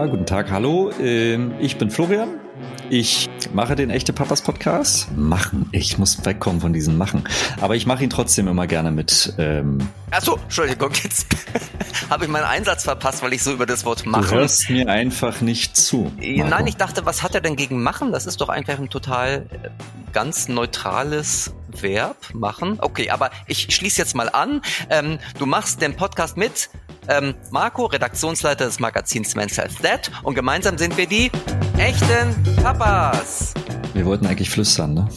[0.00, 0.90] Ja, guten Tag, hallo.
[0.98, 2.40] Ähm, ich bin Florian.
[2.88, 5.14] Ich mache den echte Papas Podcast.
[5.14, 5.68] Machen.
[5.72, 7.24] Ich muss wegkommen von diesem Machen.
[7.60, 9.34] Aber ich mache ihn trotzdem immer gerne mit.
[9.36, 9.76] Ähm
[10.10, 11.26] Achso, Entschuldigung, jetzt
[12.10, 14.22] habe ich meinen Einsatz verpasst, weil ich so über das Wort machen.
[14.22, 16.10] Du hörst mir einfach nicht zu.
[16.16, 16.48] Marco.
[16.48, 18.10] Nein, ich dachte, was hat er denn gegen machen?
[18.10, 19.68] Das ist doch einfach ein total äh,
[20.14, 22.78] ganz neutrales Verb, machen.
[22.80, 24.62] Okay, aber ich schließe jetzt mal an.
[24.88, 26.70] Ähm, du machst den Podcast mit
[27.08, 31.30] ähm, Marco, Redaktionsleiter des Magazins Men's Health That und gemeinsam sind wir die
[31.78, 33.54] echten Papas.
[33.94, 35.08] Wir wollten eigentlich flüstern, ne?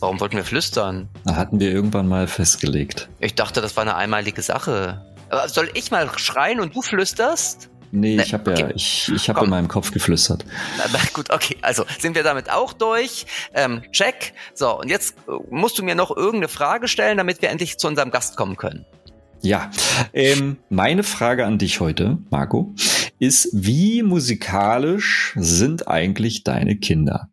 [0.00, 1.08] Warum wollten wir flüstern?
[1.24, 3.08] Da hatten wir irgendwann mal festgelegt.
[3.18, 5.04] Ich dachte, das war eine einmalige Sache.
[5.30, 7.70] Aber soll ich mal schreien und du flüsterst?
[7.92, 8.60] Nee, ich habe okay.
[8.62, 10.44] ja, ich, ich habe in meinem Kopf geflüstert.
[10.76, 13.26] Na, na, gut, okay, also sind wir damit auch durch.
[13.54, 14.34] Ähm, check.
[14.54, 17.86] So, und jetzt äh, musst du mir noch irgendeine Frage stellen, damit wir endlich zu
[17.86, 18.84] unserem Gast kommen können.
[19.42, 19.70] Ja,
[20.12, 22.74] ähm, meine Frage an dich heute, Marco,
[23.18, 27.28] ist, wie musikalisch sind eigentlich deine Kinder?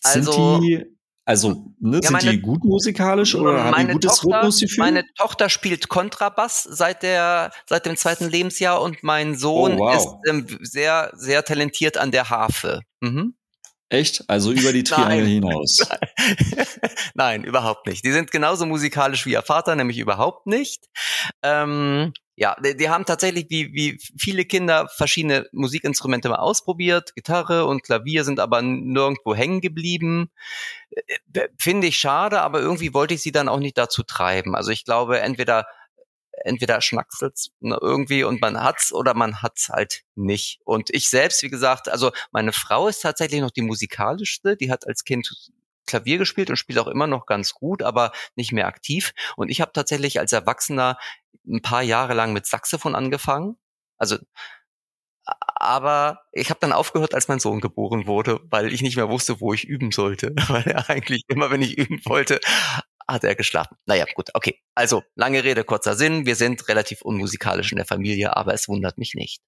[0.00, 0.84] Sind also, die,
[1.24, 4.84] also ne, ja, sind meine, die gut musikalisch oder haben die gutes Tochter, Rhythmusgefühl?
[4.84, 9.96] Meine Tochter spielt Kontrabass seit der seit dem zweiten Lebensjahr und mein Sohn oh, wow.
[9.96, 12.80] ist ähm, sehr sehr talentiert an der Harfe.
[13.00, 13.34] Mhm.
[13.92, 14.24] Echt?
[14.26, 15.86] Also über die Triangel hinaus?
[17.14, 18.02] Nein, überhaupt nicht.
[18.04, 20.88] Die sind genauso musikalisch wie ihr Vater, nämlich überhaupt nicht.
[21.42, 27.14] Ähm, ja, die, die, haben tatsächlich wie, wie viele Kinder verschiedene Musikinstrumente mal ausprobiert.
[27.14, 30.30] Gitarre und Klavier sind aber nirgendwo hängen geblieben.
[31.34, 34.56] Äh, finde ich schade, aber irgendwie wollte ich sie dann auch nicht dazu treiben.
[34.56, 35.66] Also ich glaube, entweder
[36.44, 40.60] entweder schnackselt's irgendwie und man hat's oder man hat's halt nicht.
[40.64, 44.86] Und ich selbst, wie gesagt, also meine Frau ist tatsächlich noch die musikalischste, die hat
[44.86, 45.28] als Kind
[45.86, 49.12] Klavier gespielt und spielt auch immer noch ganz gut, aber nicht mehr aktiv.
[49.36, 50.96] Und ich habe tatsächlich als Erwachsener
[51.46, 53.56] ein paar Jahre lang mit Saxophon angefangen.
[53.98, 54.18] Also
[55.24, 59.40] aber ich habe dann aufgehört, als mein Sohn geboren wurde, weil ich nicht mehr wusste,
[59.40, 60.34] wo ich üben sollte.
[60.48, 62.40] Weil er eigentlich immer, wenn ich üben wollte,
[63.08, 63.76] hat er geschlafen.
[63.86, 64.58] Naja, gut, okay.
[64.74, 66.26] Also, lange Rede, kurzer Sinn.
[66.26, 69.40] Wir sind relativ unmusikalisch in der Familie, aber es wundert mich nicht.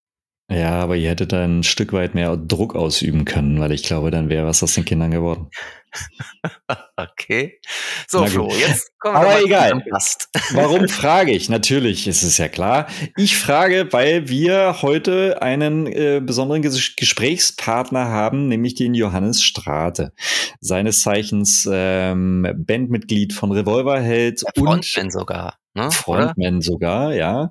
[0.50, 4.28] Ja, aber ihr hättet ein Stück weit mehr Druck ausüben können, weil ich glaube, dann
[4.28, 5.48] wäre was aus den Kindern geworden.
[6.96, 7.60] okay.
[8.08, 9.82] So, Flo, jetzt kommen wir Aber mal egal.
[10.52, 11.48] Warum frage ich?
[11.48, 12.88] Natürlich ist es ja klar.
[13.16, 20.12] Ich frage, weil wir heute einen äh, besonderen Ges Gesprächspartner haben, nämlich den Johannes Strate.
[20.60, 25.58] Seines Zeichens ähm, Bandmitglied von Revolverheld und Frontman sogar.
[25.74, 26.62] Ne, Frontman oder?
[26.62, 27.50] sogar, ja.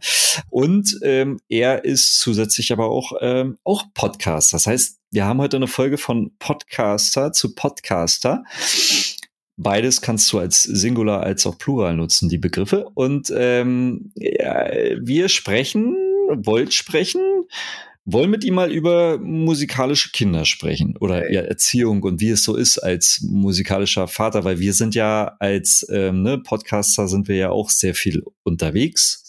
[0.50, 4.54] Und ähm, er ist zusätzlich aber auch, ähm, auch Podcast.
[4.54, 8.44] Das heißt, wir haben heute eine Folge von Podcaster zu Podcaster.
[9.58, 12.90] Beides kannst du als Singular als auch Plural nutzen, die Begriffe.
[12.94, 15.96] Und ähm, ja, wir sprechen,
[16.30, 17.22] wollt sprechen,
[18.06, 22.56] wollen mit ihm mal über musikalische Kinder sprechen oder ja, Erziehung und wie es so
[22.56, 27.50] ist als musikalischer Vater, weil wir sind ja als ähm, ne, Podcaster sind wir ja
[27.50, 29.24] auch sehr viel unterwegs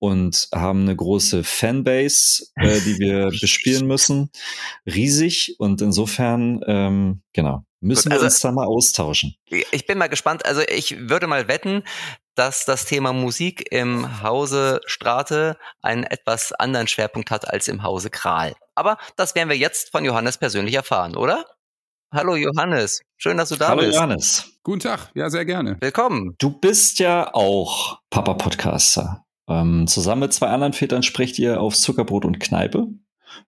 [0.00, 4.30] und haben eine große Fanbase, äh, die wir bespielen müssen.
[4.86, 9.34] Riesig und insofern, ähm, genau, müssen also, wir uns da mal austauschen.
[9.72, 10.46] Ich bin mal gespannt.
[10.46, 11.82] Also ich würde mal wetten,
[12.38, 18.10] dass das Thema Musik im Hause Strate einen etwas anderen Schwerpunkt hat als im Hause
[18.10, 18.54] Kral.
[18.76, 21.44] Aber das werden wir jetzt von Johannes persönlich erfahren, oder?
[22.14, 23.98] Hallo Johannes, schön, dass du da Hallo bist.
[23.98, 24.52] Hallo Johannes.
[24.62, 25.78] Guten Tag, ja, sehr gerne.
[25.80, 26.36] Willkommen.
[26.38, 29.24] Du bist ja auch Papa-Podcaster.
[29.48, 32.86] Ähm, zusammen mit zwei anderen Vätern sprecht ihr auf Zuckerbrot und Kneipe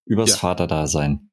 [0.04, 0.36] übers ja.
[0.36, 1.30] Vaterdasein.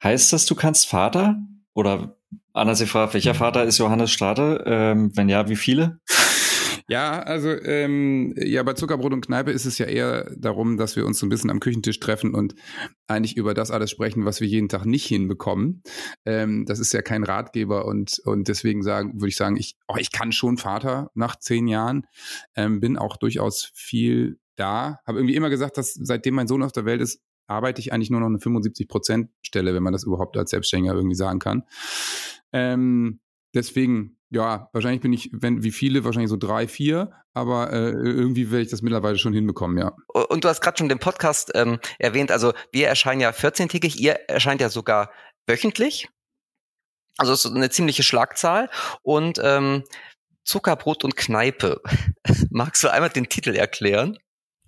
[0.00, 1.36] Heißt das, du kannst Vater?
[1.74, 2.16] Oder
[2.52, 4.62] anders gefragt, welcher Vater ist Johannes Strate?
[4.64, 5.98] Ähm, wenn ja, wie viele?
[6.86, 11.06] Ja, also ähm, ja, bei Zuckerbrot und Kneipe ist es ja eher darum, dass wir
[11.06, 12.54] uns so ein bisschen am Küchentisch treffen und
[13.06, 15.82] eigentlich über das alles sprechen, was wir jeden Tag nicht hinbekommen.
[16.26, 19.96] Ähm, das ist ja kein Ratgeber und und deswegen sagen würde ich sagen, ich oh,
[19.98, 22.06] ich kann schon Vater nach zehn Jahren,
[22.54, 25.00] ähm, bin auch durchaus viel da.
[25.06, 28.10] Habe irgendwie immer gesagt, dass seitdem mein Sohn auf der Welt ist, arbeite ich eigentlich
[28.10, 31.62] nur noch eine 75 Prozent Stelle, wenn man das überhaupt als Selbstständiger irgendwie sagen kann.
[32.52, 33.20] Ähm,
[33.54, 38.50] deswegen ja, wahrscheinlich bin ich, wenn wie viele, wahrscheinlich so drei, vier, aber äh, irgendwie
[38.50, 39.92] werde ich das mittlerweile schon hinbekommen, ja.
[40.08, 44.14] Und du hast gerade schon den Podcast ähm, erwähnt, also wir erscheinen ja 14-tägig, ihr
[44.28, 45.10] erscheint ja sogar
[45.46, 46.08] wöchentlich.
[47.16, 48.70] Also das ist eine ziemliche Schlagzahl.
[49.02, 49.84] Und ähm,
[50.44, 51.80] Zuckerbrot und Kneipe.
[52.50, 54.18] Magst du einmal den Titel erklären?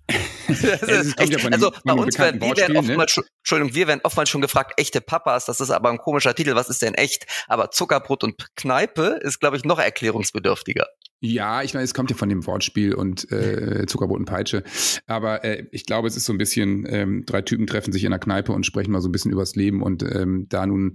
[1.51, 3.23] also bei uns werden, wir werden oftmals, ne?
[3.39, 6.69] Entschuldigung, wir werden oftmals schon gefragt, echte Papas, das ist aber ein komischer Titel, was
[6.69, 7.25] ist denn echt?
[7.47, 10.87] Aber Zuckerbrot und Kneipe ist, glaube ich, noch erklärungsbedürftiger.
[11.19, 14.63] Ja, ich meine, es kommt ja von dem Wortspiel und äh, Zuckerbrot und Peitsche.
[15.07, 18.11] Aber äh, ich glaube, es ist so ein bisschen, ähm, drei Typen treffen sich in
[18.11, 19.81] der Kneipe und sprechen mal so ein bisschen übers Leben.
[19.81, 20.93] Und ähm, da nun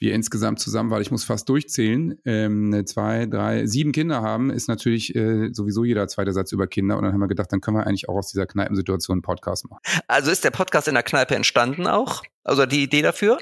[0.00, 4.68] wir insgesamt zusammen, weil ich muss fast durchzählen, ähm, zwei, drei, sieben Kinder haben, ist
[4.68, 6.98] natürlich äh, sowieso jeder zweite Satz über Kinder.
[6.98, 9.70] Und dann haben wir gedacht, dann können wir eigentlich auch aus dieser Kneipensituation einen Podcast
[9.70, 9.80] machen.
[10.08, 12.22] Also ist der Podcast in der Kneipe entstanden auch?
[12.42, 13.38] Also die Idee dafür?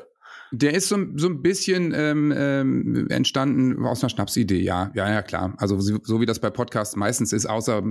[0.54, 4.92] Der ist so, so ein bisschen ähm, ähm, entstanden aus einer Schnapsidee, ja.
[4.94, 5.54] Ja, ja, klar.
[5.56, 7.82] Also so, wie das bei Podcasts meistens ist, außer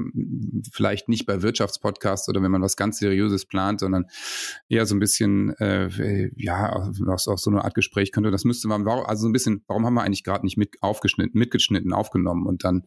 [0.72, 4.06] vielleicht nicht bei Wirtschaftspodcasts oder wenn man was ganz Seriöses plant, sondern
[4.70, 6.72] eher so ein bisschen, äh, ja,
[7.08, 8.30] aus, aus so einer Art Gespräch könnte.
[8.30, 11.40] Das müsste man, also so ein bisschen, warum haben wir eigentlich gerade nicht mit aufgeschnitten,
[11.40, 12.84] mitgeschnitten, aufgenommen und dann,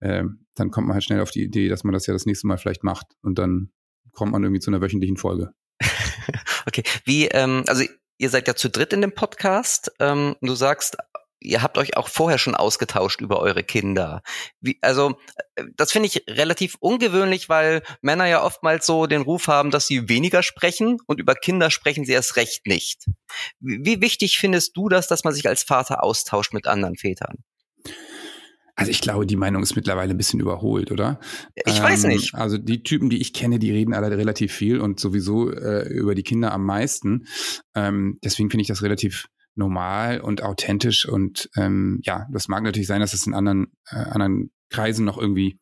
[0.00, 0.24] äh,
[0.56, 2.58] dann kommt man halt schnell auf die Idee, dass man das ja das nächste Mal
[2.58, 3.70] vielleicht macht und dann
[4.10, 5.52] kommt man irgendwie zu einer wöchentlichen Folge.
[6.66, 7.84] okay, wie, ähm, also
[8.22, 9.90] ihr seid ja zu dritt in dem Podcast.
[9.98, 10.96] Ähm, du sagst,
[11.40, 14.22] ihr habt euch auch vorher schon ausgetauscht über eure Kinder.
[14.60, 15.16] Wie, also
[15.56, 19.88] äh, das finde ich relativ ungewöhnlich, weil Männer ja oftmals so den Ruf haben, dass
[19.88, 23.06] sie weniger sprechen und über Kinder sprechen sie erst recht nicht.
[23.58, 27.42] Wie, wie wichtig findest du das, dass man sich als Vater austauscht mit anderen Vätern?
[28.74, 31.20] Also ich glaube, die Meinung ist mittlerweile ein bisschen überholt, oder?
[31.54, 32.34] Ich ähm, weiß nicht.
[32.34, 36.14] Also die Typen, die ich kenne, die reden alle relativ viel und sowieso äh, über
[36.14, 37.26] die Kinder am meisten.
[37.74, 42.86] Ähm, deswegen finde ich das relativ normal und authentisch und ähm, ja, das mag natürlich
[42.86, 45.60] sein, dass es in anderen, äh, anderen Kreisen noch irgendwie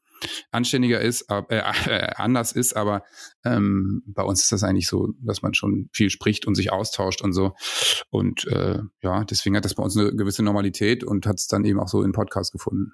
[0.51, 1.43] anständiger ist, äh,
[1.87, 3.03] äh, anders ist, aber
[3.45, 7.23] ähm, bei uns ist das eigentlich so, dass man schon viel spricht und sich austauscht
[7.23, 7.55] und so.
[8.11, 11.65] Und äh, ja, deswegen hat das bei uns eine gewisse Normalität und hat es dann
[11.65, 12.93] eben auch so in Podcast gefunden.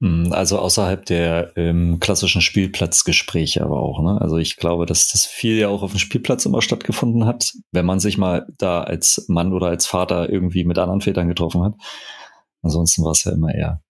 [0.00, 4.00] Hm, also außerhalb der ähm, klassischen Spielplatzgespräche aber auch.
[4.00, 4.20] Ne?
[4.20, 7.86] Also ich glaube, dass das viel ja auch auf dem Spielplatz immer stattgefunden hat, wenn
[7.86, 11.74] man sich mal da als Mann oder als Vater irgendwie mit anderen Vätern getroffen hat.
[12.62, 13.82] Ansonsten war es ja immer eher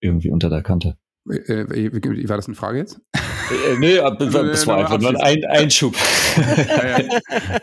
[0.00, 0.96] irgendwie unter der Kante.
[1.30, 3.00] Äh, äh war das eine Frage jetzt?
[3.14, 5.94] Äh, nee, das war einfach nur ein Einschub.
[6.36, 6.98] ja,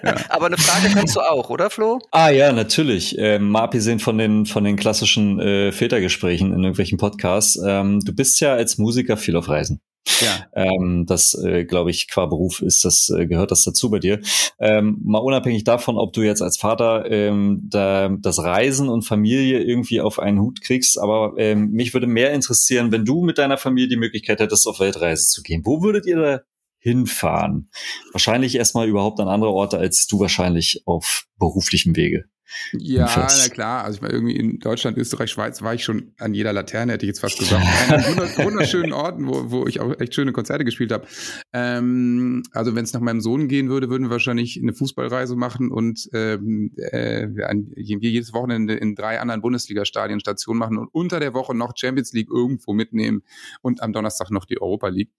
[0.04, 0.16] ja.
[0.30, 2.00] Aber eine Frage kannst du auch, oder Flo?
[2.12, 3.16] Ah ja, natürlich.
[3.18, 7.60] Ähm, mal abgesehen von den, von den klassischen äh, Vätergesprächen in irgendwelchen Podcasts.
[7.66, 9.81] Ähm, du bist ja als Musiker viel auf Reisen.
[10.19, 10.48] Ja.
[10.53, 14.19] Ähm, das, äh, glaube ich, qua Beruf ist das, äh, gehört das dazu bei dir.
[14.59, 19.62] Ähm, mal unabhängig davon, ob du jetzt als Vater ähm, da, das Reisen und Familie
[19.62, 23.57] irgendwie auf einen Hut kriegst, aber ähm, mich würde mehr interessieren, wenn du mit deiner
[23.57, 25.62] Familie die Möglichkeit hättest, auf Weltreise zu gehen.
[25.65, 26.39] Wo würdet ihr da
[26.80, 27.69] hinfahren?
[28.12, 32.25] Wahrscheinlich erstmal überhaupt an andere Orte, als du wahrscheinlich auf beruflichem Wege.
[32.74, 33.83] Ja, na klar.
[33.83, 37.06] Also ich meine, irgendwie in Deutschland, Österreich, Schweiz war ich schon an jeder Laterne, hätte
[37.06, 37.65] ich jetzt fast gesagt.
[37.89, 38.01] An
[38.45, 41.07] wunderschönen Orten, wo, wo ich auch echt schöne Konzerte gespielt habe.
[41.53, 45.71] Ähm, also wenn es nach meinem Sohn gehen würde, würden wir wahrscheinlich eine Fußballreise machen
[45.71, 47.27] und ähm, äh,
[47.75, 52.30] jedes Wochenende in drei anderen Bundesliga-Stadien Station machen und unter der Woche noch Champions League
[52.31, 53.24] irgendwo mitnehmen
[53.62, 55.12] und am Donnerstag noch die Europa League.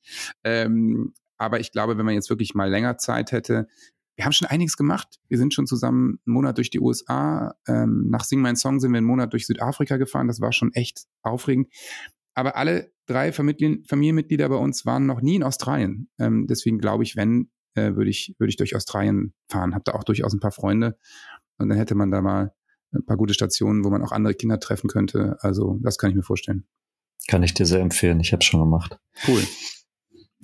[0.44, 3.66] Ähm, aber ich glaube, wenn man jetzt wirklich mal länger Zeit hätte,
[4.22, 5.18] wir haben schon einiges gemacht.
[5.28, 7.56] Wir sind schon zusammen einen Monat durch die USA.
[7.66, 10.28] Ähm, nach Sing Mein Song sind wir einen Monat durch Südafrika gefahren.
[10.28, 11.72] Das war schon echt aufregend.
[12.34, 16.08] Aber alle drei Familien, Familienmitglieder bei uns waren noch nie in Australien.
[16.20, 19.74] Ähm, deswegen glaube ich, wenn, äh, würde ich, würde ich durch Australien fahren.
[19.74, 20.96] Hab da auch durchaus ein paar Freunde.
[21.58, 22.54] Und dann hätte man da mal
[22.94, 25.36] ein paar gute Stationen, wo man auch andere Kinder treffen könnte.
[25.40, 26.64] Also das kann ich mir vorstellen.
[27.26, 28.20] Kann ich dir sehr empfehlen.
[28.20, 29.00] Ich habe schon gemacht.
[29.26, 29.42] Cool.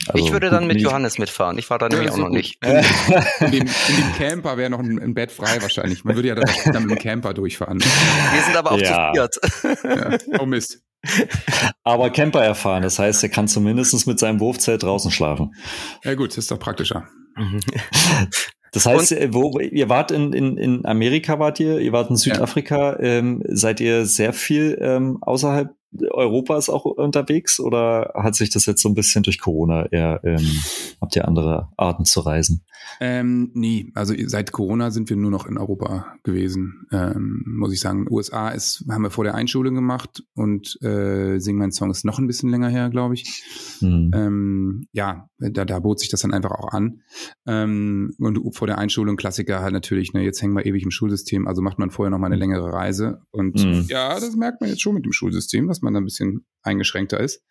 [0.09, 1.59] Also ich würde dann mit Johannes mitfahren.
[1.59, 2.37] Ich war da nämlich auch noch gut.
[2.37, 2.65] nicht.
[2.65, 2.71] In,
[3.41, 6.05] in, dem, in dem Camper wäre noch ein, ein, Bett frei wahrscheinlich.
[6.05, 7.79] Man würde ja dann, dann mit dem Camper durchfahren.
[8.33, 9.31] Wir sind aber auch ja.
[9.31, 9.81] zu viert.
[9.85, 10.39] Ja.
[10.41, 10.83] Oh Mist.
[11.85, 15.55] Aber Camper erfahren, das heißt, er kann zumindest mit seinem Wurfzelt draußen schlafen.
[16.05, 17.09] Ja gut, das ist doch praktischer.
[18.73, 22.17] Das heißt, Und, wo, ihr wart in, in, in Amerika, wart ihr, ihr wart in
[22.17, 22.99] Südafrika, ja.
[23.01, 25.71] ähm, seid ihr sehr viel ähm, außerhalb
[26.11, 30.47] Europas auch unterwegs oder hat sich das jetzt so ein bisschen durch Corona eher, ähm,
[31.01, 32.65] habt ihr andere Arten zu reisen?
[33.01, 33.91] Ähm, nie.
[33.95, 38.07] Also seit Corona sind wir nur noch in Europa gewesen, ähm, muss ich sagen.
[38.11, 42.19] USA ist, haben wir vor der Einschulung gemacht und äh, Sing mein Song ist noch
[42.19, 43.45] ein bisschen länger her, glaube ich.
[43.81, 44.11] Hm.
[44.15, 47.03] Ähm, ja, da, da bot sich das dann einfach auch an.
[47.47, 51.47] Ähm, und vor der Einschulung Klassiker halt natürlich, ne, jetzt hängen wir ewig im Schulsystem,
[51.47, 52.41] also macht man vorher noch mal eine hm.
[52.41, 53.23] längere Reise.
[53.31, 53.87] Und hm.
[53.89, 57.21] ja, das merkt man jetzt schon mit dem Schulsystem, dass man da ein bisschen eingeschränkter
[57.21, 57.43] ist.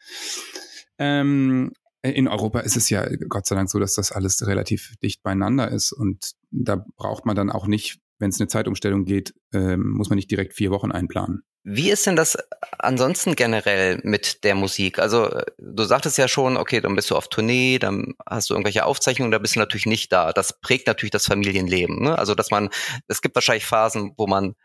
[1.00, 5.24] Ähm, in Europa ist es ja Gott sei Dank so, dass das alles relativ dicht
[5.24, 9.90] beieinander ist und da braucht man dann auch nicht, wenn es eine Zeitumstellung geht, ähm,
[9.92, 11.44] muss man nicht direkt vier Wochen einplanen.
[11.70, 12.38] Wie ist denn das
[12.80, 15.00] ansonsten generell mit der Musik?
[15.00, 18.86] Also du sagtest ja schon, okay, dann bist du auf Tournee, dann hast du irgendwelche
[18.86, 20.32] Aufzeichnungen, da bist du natürlich nicht da.
[20.32, 22.02] Das prägt natürlich das Familienleben.
[22.02, 22.18] Ne?
[22.18, 22.70] Also dass man,
[23.10, 24.56] es gibt wahrscheinlich Phasen, wo man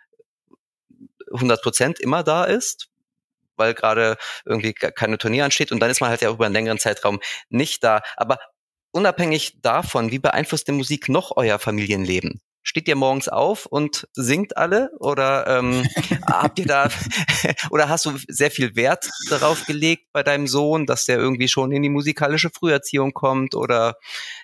[1.33, 2.89] 100 Prozent immer da ist,
[3.63, 6.79] weil gerade irgendwie keine Turnier ansteht und dann ist man halt ja über einen längeren
[6.79, 8.03] Zeitraum nicht da.
[8.17, 8.39] Aber
[8.91, 12.41] unabhängig davon, wie beeinflusst die Musik noch euer Familienleben?
[12.65, 15.85] Steht ihr morgens auf und singt alle oder ähm,
[16.27, 16.89] habt ihr da
[17.71, 21.73] oder hast du sehr viel Wert darauf gelegt bei deinem Sohn, dass der irgendwie schon
[21.73, 23.97] in die musikalische Früherziehung kommt oder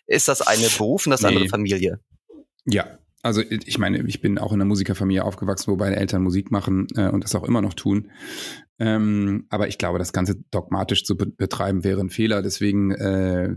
[0.06, 1.28] ist das eine Beruf und das nee.
[1.28, 2.00] andere Familie?
[2.64, 6.50] Ja, also ich meine, ich bin auch in einer Musikerfamilie aufgewachsen, wo beide Eltern Musik
[6.50, 8.10] machen äh, und das auch immer noch tun.
[8.78, 12.42] Ähm, aber ich glaube, das Ganze dogmatisch zu be betreiben wäre ein Fehler.
[12.42, 13.50] Deswegen, äh,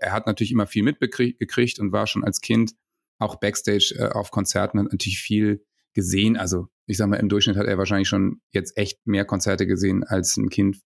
[0.00, 2.72] er hat natürlich immer viel mitgekriegt und war schon als Kind
[3.18, 6.36] auch Backstage äh, auf Konzerten hat natürlich viel gesehen.
[6.36, 10.02] Also ich sag mal, im Durchschnitt hat er wahrscheinlich schon jetzt echt mehr Konzerte gesehen
[10.02, 10.78] als ein Kind,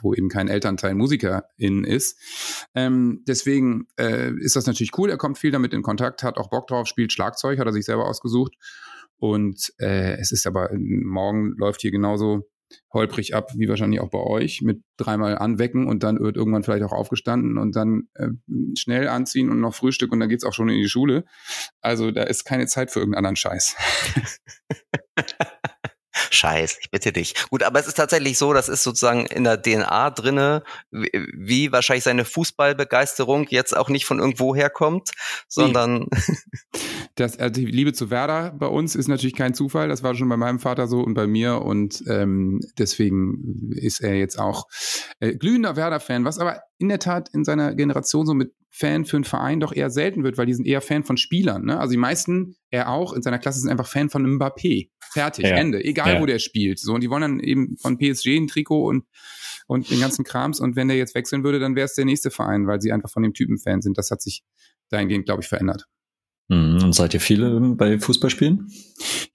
[0.00, 2.18] wo eben kein Elternteil Musikerin ist.
[2.74, 5.10] Ähm, deswegen äh, ist das natürlich cool.
[5.10, 7.84] Er kommt viel damit in Kontakt, hat auch Bock drauf, spielt Schlagzeug, hat er sich
[7.84, 8.54] selber ausgesucht.
[9.16, 12.48] Und äh, es ist aber, morgen läuft hier genauso
[12.92, 16.84] holprig ab, wie wahrscheinlich auch bei euch, mit dreimal anwecken und dann wird irgendwann vielleicht
[16.84, 18.28] auch aufgestanden und dann äh,
[18.76, 21.24] schnell anziehen und noch Frühstück und dann geht's auch schon in die Schule.
[21.80, 23.76] Also da ist keine Zeit für irgendeinen anderen Scheiß.
[26.34, 27.34] Scheiß, ich bitte dich.
[27.50, 31.72] Gut, aber es ist tatsächlich so, das ist sozusagen in der DNA drinne, wie, wie
[31.72, 35.10] wahrscheinlich seine Fußballbegeisterung jetzt auch nicht von irgendwo herkommt,
[35.48, 36.08] sondern
[37.14, 39.88] das, also die Liebe zu Werder bei uns ist natürlich kein Zufall.
[39.88, 44.14] Das war schon bei meinem Vater so und bei mir und ähm, deswegen ist er
[44.14, 44.66] jetzt auch
[45.20, 49.16] äh, glühender Werder-Fan, was aber in der Tat in seiner Generation so mit Fan für
[49.16, 51.64] einen Verein doch eher selten wird, weil die sind eher Fan von Spielern.
[51.64, 51.78] Ne?
[51.78, 54.88] Also die meisten, er auch, in seiner Klasse sind einfach Fan von Mbappé.
[55.12, 55.54] Fertig, ja.
[55.54, 55.84] Ende.
[55.84, 56.20] Egal, ja.
[56.20, 56.80] wo der spielt.
[56.80, 59.04] So, und die wollen dann eben von PSG ein Trikot und,
[59.68, 60.58] und den ganzen Krams.
[60.58, 63.10] Und wenn der jetzt wechseln würde, dann wäre es der nächste Verein, weil sie einfach
[63.10, 63.96] von dem Typen Fan sind.
[63.96, 64.42] Das hat sich
[64.90, 65.86] dahingehend, glaube ich, verändert.
[66.48, 66.82] Mhm.
[66.82, 68.68] Und seid ihr viele bei Fußballspielen?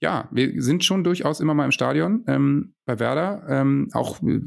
[0.00, 3.44] Ja, wir sind schon durchaus immer mal im Stadion ähm, bei Werder.
[3.48, 4.40] Ähm, auch äh,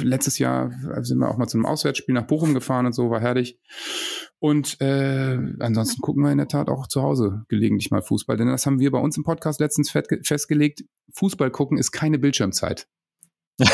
[0.00, 0.70] letztes Jahr
[1.00, 3.58] sind wir auch mal zu einem Auswärtsspiel nach Bochum gefahren und so, war herrlich.
[4.44, 8.36] Und äh, ansonsten gucken wir in der Tat auch zu Hause gelegentlich mal Fußball.
[8.36, 10.84] Denn das haben wir bei uns im Podcast letztens festgelegt.
[11.14, 12.86] Fußball gucken ist keine Bildschirmzeit.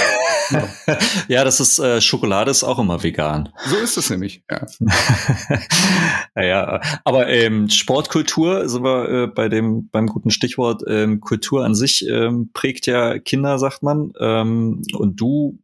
[1.26, 3.48] ja, das ist äh, Schokolade ist auch immer vegan.
[3.66, 4.44] So ist es nämlich,
[6.36, 6.40] ja.
[6.40, 11.74] ja, aber ähm, Sportkultur sind wir äh, bei dem beim guten Stichwort ähm, Kultur an
[11.74, 14.12] sich ähm, prägt ja Kinder, sagt man.
[14.20, 15.58] Ähm, und du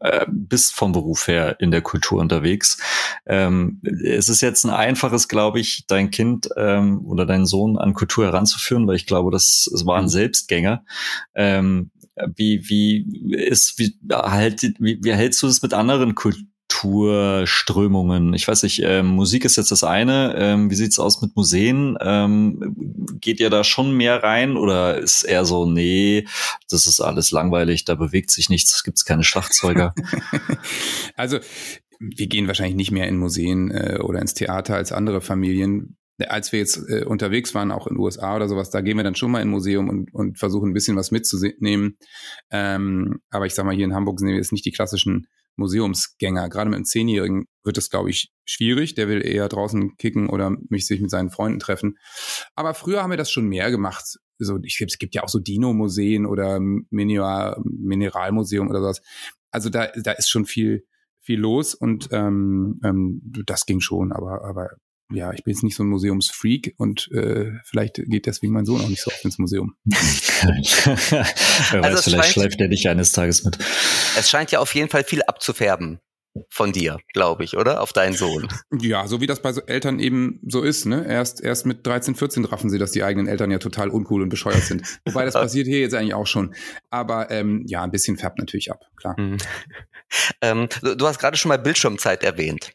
[0.00, 2.78] äh, bist vom Beruf her in der Kultur unterwegs.
[3.26, 7.94] Ähm, es ist jetzt ein einfaches, glaube ich, dein Kind ähm, oder deinen Sohn an
[7.94, 10.08] Kultur heranzuführen, weil ich glaube, das, das war ein mhm.
[10.08, 10.84] Selbstgänger.
[11.34, 11.90] Ähm,
[12.34, 16.14] wie, wie ist, wie, halt, wie, wie hältst du es mit anderen
[16.80, 18.34] Kulturströmungen?
[18.34, 20.34] Ich weiß nicht, ähm, Musik ist jetzt das eine.
[20.36, 21.96] Ähm, wie sieht's aus mit Museen?
[22.00, 22.76] Ähm,
[23.20, 26.26] geht ihr da schon mehr rein oder ist eher so, nee,
[26.68, 29.94] das ist alles langweilig, da bewegt sich nichts, es gibt keine Schlagzeuger?
[31.16, 31.38] also
[31.98, 35.96] wir gehen wahrscheinlich nicht mehr in Museen äh, oder ins Theater als andere Familien
[36.28, 39.04] als wir jetzt äh, unterwegs waren, auch in den USA oder sowas, da gehen wir
[39.04, 41.98] dann schon mal in ein Museum und, und versuchen ein bisschen was mitzunehmen.
[42.50, 45.26] Ähm, aber ich sag mal, hier in Hamburg sind wir jetzt nicht die klassischen
[45.56, 46.48] Museumsgänger.
[46.48, 48.94] Gerade mit einem Zehnjährigen wird das, glaube ich, schwierig.
[48.94, 51.98] Der will eher draußen kicken oder mich sich mit seinen Freunden treffen.
[52.54, 54.18] Aber früher haben wir das schon mehr gemacht.
[54.38, 59.02] So, ich, es gibt ja auch so Dino-Museen oder Mineral, Mineralmuseum oder sowas.
[59.50, 60.84] Also da, da ist schon viel,
[61.20, 64.70] viel los und ähm, ähm, das ging schon, aber, aber
[65.12, 68.80] ja, ich bin jetzt nicht so ein Museumsfreak und äh, vielleicht geht deswegen mein Sohn
[68.80, 69.76] auch nicht so oft ins Museum.
[69.84, 73.58] Wer also weiß, vielleicht schleift er dich eines Tages mit.
[74.18, 76.00] Es scheint ja auf jeden Fall viel abzufärben
[76.48, 77.80] von dir, glaube ich, oder?
[77.80, 78.48] Auf deinen Sohn.
[78.80, 81.06] Ja, so wie das bei so Eltern eben so ist, ne?
[81.06, 84.28] Erst, erst mit 13, 14 raffen sie, dass die eigenen Eltern ja total uncool und
[84.28, 84.82] bescheuert sind.
[85.04, 86.54] Wobei das passiert hier jetzt eigentlich auch schon.
[86.90, 89.18] Aber ähm, ja, ein bisschen färbt natürlich ab, klar.
[89.18, 89.38] Mhm.
[90.40, 92.72] Ähm, du hast gerade schon mal Bildschirmzeit erwähnt.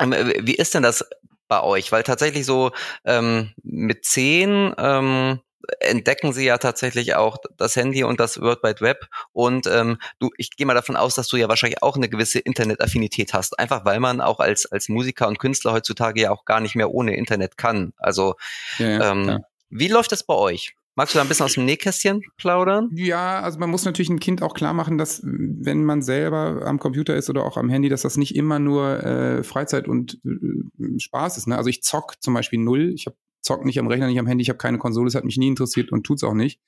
[0.00, 1.04] Ähm, wie ist denn das
[1.48, 1.90] bei euch?
[1.92, 2.70] Weil tatsächlich so
[3.04, 5.40] ähm, mit zehn ähm,
[5.80, 9.08] entdecken sie ja tatsächlich auch das Handy und das World Wide Web.
[9.32, 12.38] Und ähm, du, ich gehe mal davon aus, dass du ja wahrscheinlich auch eine gewisse
[12.38, 13.58] Internetaffinität hast.
[13.58, 16.90] Einfach weil man auch als, als Musiker und Künstler heutzutage ja auch gar nicht mehr
[16.90, 17.92] ohne Internet kann.
[17.98, 18.34] Also
[18.78, 20.74] ja, ja, ähm, wie läuft das bei euch?
[20.98, 22.90] Magst du da ein bisschen aus dem Nähkästchen plaudern?
[22.92, 26.80] Ja, also man muss natürlich ein Kind auch klar machen, dass wenn man selber am
[26.80, 30.98] Computer ist oder auch am Handy, dass das nicht immer nur äh, Freizeit und äh,
[30.98, 31.46] Spaß ist.
[31.46, 31.56] Ne?
[31.56, 32.90] Also ich zock zum Beispiel null.
[32.96, 34.42] Ich habe zock nicht am Rechner, nicht am Handy.
[34.42, 35.06] Ich habe keine Konsole.
[35.06, 36.60] Es hat mich nie interessiert und tut's auch nicht.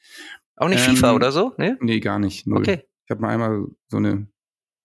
[0.55, 1.53] Auch nicht ähm, FIFA oder so?
[1.59, 1.75] Nee?
[1.81, 2.47] nee, gar nicht.
[2.47, 2.61] Null.
[2.61, 2.85] Okay.
[3.07, 4.29] Ich habe mal einmal so eine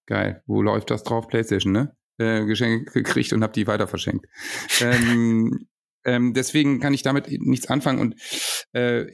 [0.08, 0.42] geil.
[0.48, 1.28] Wo läuft das drauf?
[1.28, 1.96] PlayStation, ne?
[2.18, 4.26] Äh, Geschenke gekriegt und habe die weiter verschenkt.
[4.82, 5.68] ähm,
[6.06, 8.16] ähm, deswegen kann ich damit nichts anfangen und
[8.74, 9.06] äh,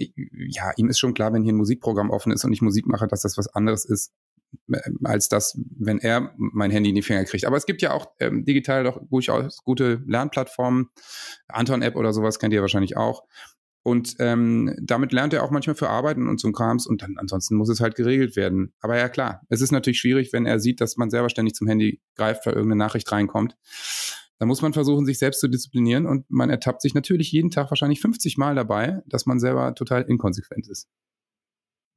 [0.47, 3.07] ja, ihm ist schon klar, wenn hier ein Musikprogramm offen ist und ich Musik mache,
[3.07, 4.13] dass das was anderes ist
[4.71, 7.45] äh, als das, wenn er mein Handy in die Finger kriegt.
[7.45, 10.89] Aber es gibt ja auch ähm, digital doch durchaus gute Lernplattformen.
[11.47, 13.23] Anton-App oder sowas kennt ihr wahrscheinlich auch.
[13.83, 17.55] Und ähm, damit lernt er auch manchmal für Arbeiten und zum Krams und dann ansonsten
[17.55, 18.73] muss es halt geregelt werden.
[18.79, 21.67] Aber ja klar, es ist natürlich schwierig, wenn er sieht, dass man selber ständig zum
[21.67, 23.57] Handy greift, weil irgendeine Nachricht reinkommt.
[24.41, 27.69] Da muss man versuchen, sich selbst zu disziplinieren und man ertappt sich natürlich jeden Tag
[27.69, 30.89] wahrscheinlich 50 Mal dabei, dass man selber total inkonsequent ist.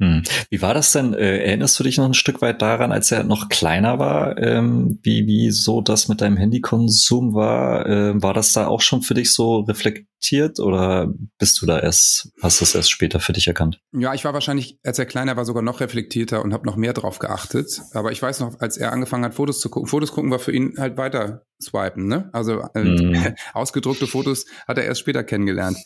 [0.01, 0.25] Hm.
[0.51, 1.15] Wie war das denn?
[1.15, 4.99] Äh, erinnerst du dich noch ein Stück weit daran, als er noch kleiner war, ähm,
[5.03, 7.87] wie, wie so das mit deinem Handykonsum war?
[7.87, 12.33] Äh, war das da auch schon für dich so reflektiert oder bist du da erst,
[12.43, 13.81] hast du es erst später für dich erkannt?
[13.93, 16.93] Ja, ich war wahrscheinlich, als er kleiner war, sogar noch reflektierter und habe noch mehr
[16.93, 17.81] drauf geachtet.
[17.93, 20.53] Aber ich weiß noch, als er angefangen hat, Fotos zu gucken, Fotos gucken war für
[20.53, 22.31] ihn halt weiter swipen, ne?
[22.33, 23.35] Also äh, mm.
[23.55, 25.79] ausgedruckte Fotos hat er erst später kennengelernt.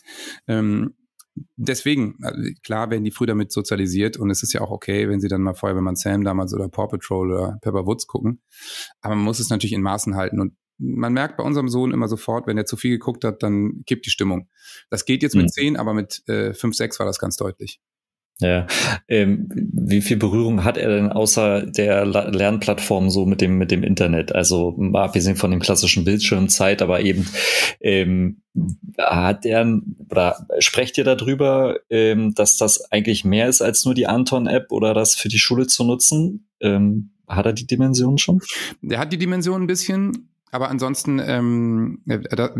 [0.47, 0.95] Ähm,
[1.55, 5.19] deswegen, also klar werden die früh damit sozialisiert und es ist ja auch okay, wenn
[5.19, 8.41] sie dann mal vorher, wenn man Sam damals oder Paw Patrol oder Pepper Woods gucken.
[9.01, 12.07] Aber man muss es natürlich in Maßen halten und man merkt bei unserem Sohn immer
[12.07, 14.47] sofort, wenn er zu viel geguckt hat, dann kippt die Stimmung.
[14.89, 15.49] Das geht jetzt mit mhm.
[15.49, 17.81] zehn, aber mit äh, fünf, sechs war das ganz deutlich.
[18.41, 18.67] Ja,
[19.09, 23.83] ähm, wie viel Berührung hat er denn außer der Lernplattform so mit dem mit dem
[23.83, 24.33] Internet?
[24.33, 27.27] Also mal abgesehen von dem klassischen Bildschirmzeit, aber eben
[27.81, 28.41] ähm,
[28.97, 34.07] hat er oder sprecht ihr darüber, ähm, dass das eigentlich mehr ist als nur die
[34.07, 36.47] Anton-App oder das für die Schule zu nutzen?
[36.61, 38.39] Ähm, hat er die Dimension schon?
[38.81, 40.29] Der hat die Dimension ein bisschen.
[40.51, 42.55] Aber ansonsten ähm, äh, da,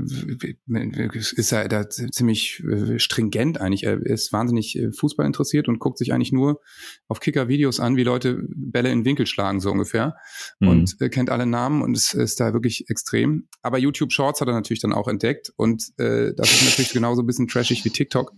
[1.11, 3.83] ist er da ziemlich äh, stringent eigentlich.
[3.83, 6.59] Er ist wahnsinnig äh, Fußball interessiert und guckt sich eigentlich nur
[7.07, 10.15] auf Kicker-Videos an, wie Leute Bälle in Winkel schlagen, so ungefähr.
[10.59, 10.67] Mhm.
[10.67, 13.47] Und äh, kennt alle Namen und ist, ist da wirklich extrem.
[13.61, 17.23] Aber YouTube Shorts hat er natürlich dann auch entdeckt und äh, das ist natürlich genauso
[17.23, 18.33] ein bisschen trashig wie TikTok.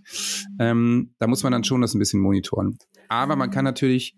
[0.60, 2.78] Ähm, da muss man dann schon das ein bisschen monitoren.
[3.10, 4.16] Aber man kann natürlich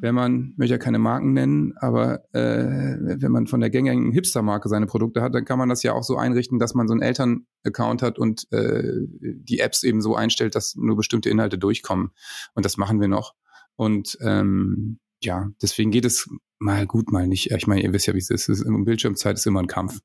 [0.00, 4.68] wenn man, möchte ja keine Marken nennen, aber äh, wenn man von der gängigen Hipster-Marke
[4.68, 7.02] seine Produkte hat, dann kann man das ja auch so einrichten, dass man so einen
[7.02, 12.10] Eltern-Account hat und äh, die Apps eben so einstellt, dass nur bestimmte Inhalte durchkommen.
[12.54, 13.34] Und das machen wir noch.
[13.76, 17.50] Und ähm, ja, deswegen geht es mal gut, mal nicht.
[17.50, 18.48] Ich meine, ihr wisst ja, wie es ist.
[18.48, 20.00] ist Bildschirmzeit ist immer ein Kampf.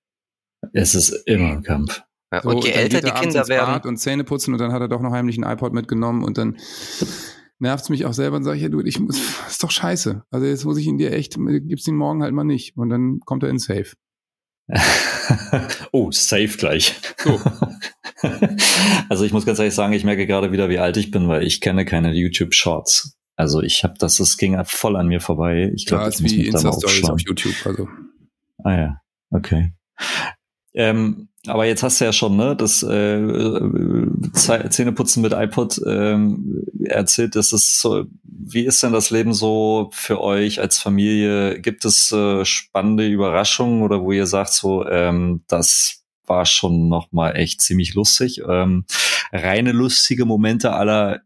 [0.72, 2.02] Es ist immer ein Kampf.
[2.32, 3.88] Ja, und je älter die Kinder werden.
[3.88, 6.58] Und Zähne putzen und dann hat er doch noch heimlich ein iPod mitgenommen und dann
[7.64, 10.24] nervt es mich auch selber und sage, ja, du, ich muss, das ist doch scheiße.
[10.30, 12.78] Also jetzt muss ich ihn dir echt, gib's ihn morgen halt mal nicht.
[12.78, 13.92] Und dann kommt er in Safe.
[15.92, 16.96] oh, safe gleich.
[17.18, 17.42] So.
[19.10, 21.44] also ich muss ganz ehrlich sagen, ich merke gerade wieder, wie alt ich bin, weil
[21.44, 23.18] ich kenne keine YouTube Shorts.
[23.36, 25.72] Also ich habe das, das ging voll an mir vorbei.
[25.76, 27.56] Ich glaube, das ist wie Insta-Stories auf YouTube.
[27.66, 27.90] Also.
[28.64, 29.74] Ah ja, okay.
[30.74, 37.36] Ähm, aber jetzt hast du ja schon, ne, das äh, Zähneputzen mit iPod ähm, erzählt,
[37.36, 41.60] das ist so, wie ist denn das Leben so für euch als Familie?
[41.60, 47.12] Gibt es äh, spannende Überraschungen oder wo ihr sagt so, ähm, das war schon noch
[47.12, 48.42] mal echt ziemlich lustig?
[48.48, 48.86] Ähm,
[49.34, 51.22] reine lustige Momente aller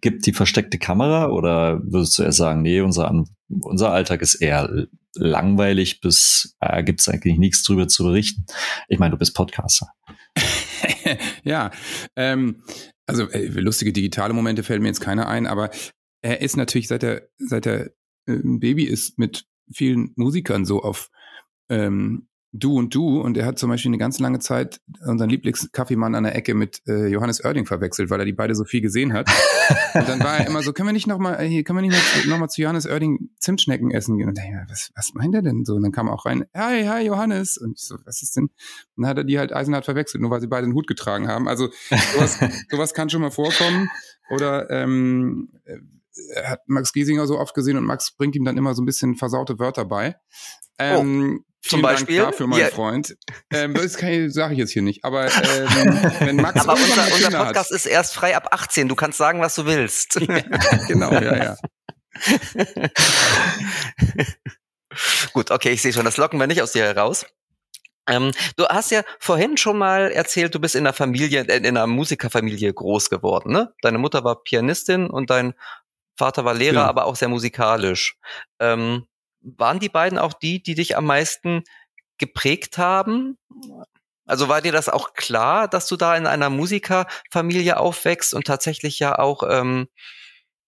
[0.00, 3.12] gibt die versteckte Kamera oder würdest du eher sagen, nee, unser,
[3.48, 8.46] unser Alltag ist eher langweilig bis äh, gibt es eigentlich nichts drüber zu berichten?
[8.88, 9.92] Ich meine, du bist Podcaster.
[11.44, 11.70] ja,
[12.16, 12.62] ähm,
[13.06, 15.70] also äh, lustige digitale Momente fällt mir jetzt keiner ein, aber
[16.22, 17.86] er ist natürlich seit er seit er
[18.26, 21.10] äh, ein Baby ist mit vielen Musikern so auf
[21.68, 26.16] ähm, Du und Du und er hat zum Beispiel eine ganz lange Zeit unseren Lieblingskaffeemann
[26.16, 29.12] an der Ecke mit äh, Johannes Oerding verwechselt, weil er die beide so viel gesehen
[29.12, 29.28] hat.
[29.94, 31.96] und dann war er immer so, können wir nicht nochmal, äh, hier, können wir nicht
[32.26, 34.28] nochmal noch zu Johannes Oerding Zimtschnecken essen gehen?
[34.28, 35.74] Und dann, ja, was, was meint er denn so?
[35.74, 37.56] Und dann kam er auch rein, hi, hi, Johannes.
[37.56, 38.44] Und ich so, was ist denn?
[38.44, 41.28] Und dann hat er die halt eisenhart verwechselt, nur weil sie beide einen Hut getragen
[41.28, 41.46] haben.
[41.46, 41.68] Also
[42.14, 42.38] sowas,
[42.70, 43.88] sowas kann schon mal vorkommen.
[44.28, 45.50] Oder ähm,
[46.44, 49.14] hat Max Giesinger so oft gesehen und Max bringt ihm dann immer so ein bisschen
[49.14, 50.16] versaute Wörter bei.
[50.80, 50.84] Oh.
[50.84, 51.44] Ähm.
[51.62, 52.18] Zum Beispiel.
[52.18, 52.68] Dank dafür, mein ja.
[52.68, 53.16] Freund.
[53.52, 55.04] Ähm, das sage ich jetzt hier nicht.
[55.04, 55.30] Aber ähm,
[56.20, 58.88] wenn Max Aber unser, unser Podcast hat, ist erst frei ab 18.
[58.88, 60.20] Du kannst sagen, was du willst.
[60.20, 60.40] Ja,
[60.88, 61.56] genau, ja, ja.
[65.32, 67.26] Gut, okay, ich sehe schon, das locken wir nicht aus dir heraus.
[68.08, 71.86] Ähm, du hast ja vorhin schon mal erzählt, du bist in einer Familie, in einer
[71.86, 73.52] Musikerfamilie groß geworden.
[73.52, 73.72] Ne?
[73.82, 75.54] Deine Mutter war Pianistin und dein
[76.16, 76.86] Vater war Lehrer, ja.
[76.86, 78.16] aber auch sehr musikalisch.
[78.58, 79.06] Ähm,
[79.42, 81.62] waren die beiden auch die, die dich am meisten
[82.18, 83.38] geprägt haben?
[84.26, 88.98] Also war dir das auch klar, dass du da in einer Musikerfamilie aufwächst und tatsächlich
[88.98, 89.88] ja auch ähm,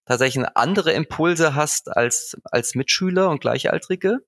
[0.05, 4.21] tatsächlich andere Impulse hast als, als Mitschüler und Gleichaltrige?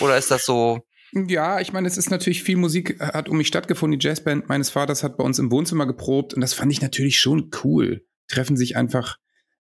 [0.00, 3.48] Oder ist das so Ja, ich meine, es ist natürlich viel Musik, hat um mich
[3.48, 3.98] stattgefunden.
[3.98, 7.18] Die Jazzband meines Vaters hat bei uns im Wohnzimmer geprobt und das fand ich natürlich
[7.18, 8.04] schon cool.
[8.28, 9.16] Treffen sich einfach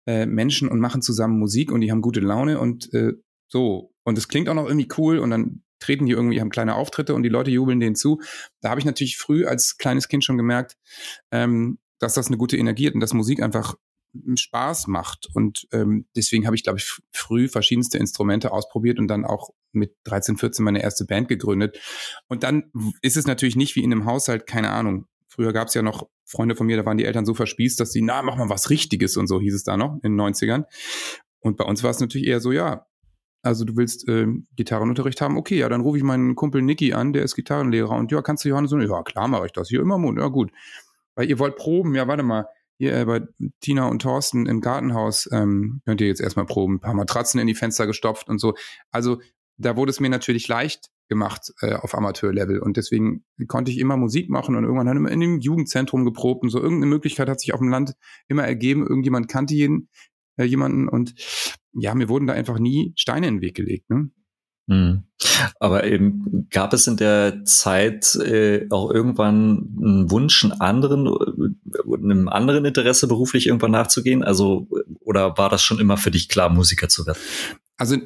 [0.06, 3.12] äh, Menschen und machen zusammen Musik und die haben gute Laune und äh,
[3.48, 3.92] so.
[4.04, 7.14] Und es klingt auch noch irgendwie cool und dann treten die irgendwie, haben kleine Auftritte
[7.14, 8.20] und die Leute jubeln denen zu.
[8.60, 10.76] Da habe ich natürlich früh als kleines Kind schon gemerkt,
[11.30, 13.76] ähm, dass das eine gute Energie hat und dass Musik einfach
[14.36, 15.28] Spaß macht.
[15.34, 19.94] Und ähm, deswegen habe ich, glaube ich, früh verschiedenste Instrumente ausprobiert und dann auch mit
[20.04, 21.78] 13, 14 meine erste Band gegründet.
[22.28, 22.70] Und dann
[23.02, 25.06] ist es natürlich nicht wie in einem Haushalt, keine Ahnung.
[25.26, 27.90] Früher gab es ja noch Freunde von mir, da waren die Eltern so verspießt, dass
[27.90, 30.64] sie, na, mach mal was Richtiges und so hieß es da noch in den 90ern.
[31.40, 32.86] Und bei uns war es natürlich eher so, ja,
[33.44, 34.26] also du willst äh,
[34.56, 37.90] Gitarrenunterricht haben, okay, ja, dann rufe ich meinen Kumpel Niki an, der ist Gitarrenlehrer.
[37.90, 39.68] Und ja, kannst du Johannes so, ja, klar mache ich das.
[39.68, 40.50] Hier immer Mund, ja gut.
[41.14, 42.46] Weil ihr wollt proben, ja, warte mal,
[42.78, 43.22] hier äh, bei
[43.60, 47.46] Tina und Thorsten im Gartenhaus ähm, könnt ihr jetzt erstmal proben, ein paar Matratzen in
[47.46, 48.54] die Fenster gestopft und so.
[48.90, 49.20] Also
[49.56, 52.58] da wurde es mir natürlich leicht gemacht äh, auf Amateurlevel.
[52.58, 56.42] Und deswegen konnte ich immer Musik machen und irgendwann haben wir in dem Jugendzentrum geprobt
[56.42, 56.58] und so.
[56.60, 57.94] Irgendeine Möglichkeit hat sich auf dem Land
[58.26, 59.88] immer ergeben, irgendjemand kannte jeden,
[60.36, 61.14] äh, jemanden und
[61.72, 63.90] ja, mir wurden da einfach nie Steine in den Weg gelegt.
[63.90, 64.10] Ne?
[64.66, 65.04] Mhm.
[65.60, 71.94] Aber eben gab es in der Zeit äh, auch irgendwann einen Wunsch, einen anderen, äh,
[71.94, 74.22] einem anderen Interesse beruflich irgendwann nachzugehen?
[74.22, 74.68] Also,
[75.00, 77.18] oder war das schon immer für dich klar, Musiker zu werden?
[77.76, 77.96] Also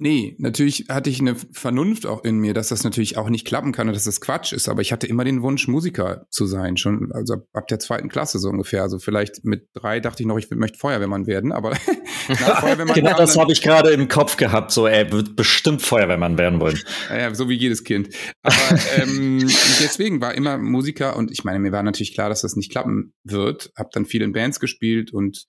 [0.00, 3.72] Nee, natürlich hatte ich eine Vernunft auch in mir, dass das natürlich auch nicht klappen
[3.72, 6.76] kann und dass das Quatsch ist, aber ich hatte immer den Wunsch, Musiker zu sein,
[6.76, 8.82] schon also ab der zweiten Klasse so ungefähr.
[8.82, 11.74] Also vielleicht mit drei dachte ich noch, ich möchte Feuerwehrmann werden, aber
[12.60, 16.60] Feuerwehrmann genau das habe ich gerade im Kopf gehabt, so er wird bestimmt Feuerwehrmann werden
[16.60, 16.78] wollen.
[17.10, 18.14] Ja, so wie jedes Kind.
[18.42, 18.54] Aber
[18.98, 19.40] ähm,
[19.80, 23.14] deswegen war immer Musiker und ich meine, mir war natürlich klar, dass das nicht klappen
[23.24, 23.72] wird.
[23.74, 25.46] Hab dann viel in Bands gespielt und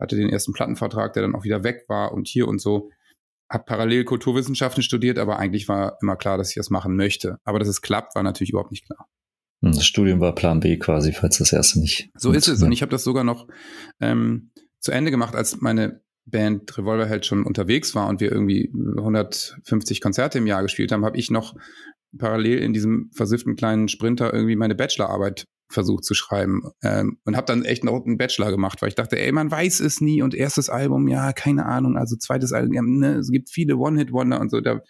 [0.00, 2.88] hatte den ersten Plattenvertrag, der dann auch wieder weg war und hier und so
[3.50, 7.38] habe parallel Kulturwissenschaften studiert, aber eigentlich war immer klar, dass ich das machen möchte.
[7.44, 9.08] Aber dass es klappt, war natürlich überhaupt nicht klar.
[9.62, 12.10] Hm, das Studium war Plan B quasi, falls das erste nicht.
[12.14, 12.62] So ist es.
[12.62, 13.48] Und ich habe das sogar noch
[14.00, 20.00] ähm, zu Ende gemacht, als meine Band Revolverheld schon unterwegs war und wir irgendwie 150
[20.00, 21.56] Konzerte im Jahr gespielt haben, habe ich noch
[22.16, 27.46] parallel in diesem versifften kleinen Sprinter irgendwie meine Bachelorarbeit versucht zu schreiben ähm, und habe
[27.46, 30.34] dann echt noch einen Bachelor gemacht, weil ich dachte, ey, man weiß es nie und
[30.34, 34.50] erstes Album, ja, keine Ahnung, also zweites Album, ja, ne, es gibt viele One-Hit-Wonder und
[34.50, 34.60] so.
[34.60, 34.82] Da,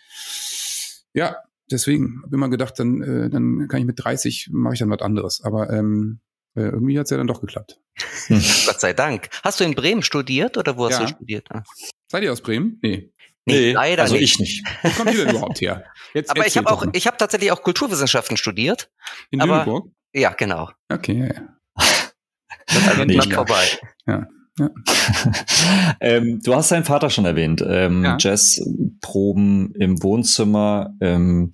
[1.12, 1.36] ja,
[1.70, 5.00] deswegen habe immer gedacht, dann, äh, dann kann ich mit 30 mache ich dann was
[5.00, 5.42] anderes.
[5.42, 6.20] Aber ähm,
[6.56, 7.80] äh, irgendwie hat es ja dann doch geklappt.
[8.28, 9.28] Gott sei Dank.
[9.42, 11.00] Hast du in Bremen studiert oder wo hast ja.
[11.00, 11.46] du studiert?
[11.50, 11.62] Ah.
[12.08, 12.78] Seid ihr aus Bremen?
[12.82, 13.12] Nee.
[13.46, 14.34] Nee, nee leider also nicht.
[14.34, 14.66] ich nicht.
[14.82, 15.84] Wo kommt ihr denn überhaupt her?
[16.12, 18.90] Jetzt aber ich habe auch, ich habe tatsächlich auch Kulturwissenschaften studiert.
[19.30, 19.90] In Lüneburg?
[20.12, 20.70] Ja, genau.
[20.88, 23.04] Okay, ja, ja.
[23.04, 23.64] Knapp vorbei.
[24.06, 24.26] Ja.
[24.58, 24.70] Ja.
[26.00, 27.64] ähm, du hast deinen Vater schon erwähnt.
[27.66, 28.16] Ähm, ja.
[28.18, 30.94] Jazzproben im Wohnzimmer.
[31.00, 31.52] Ähm,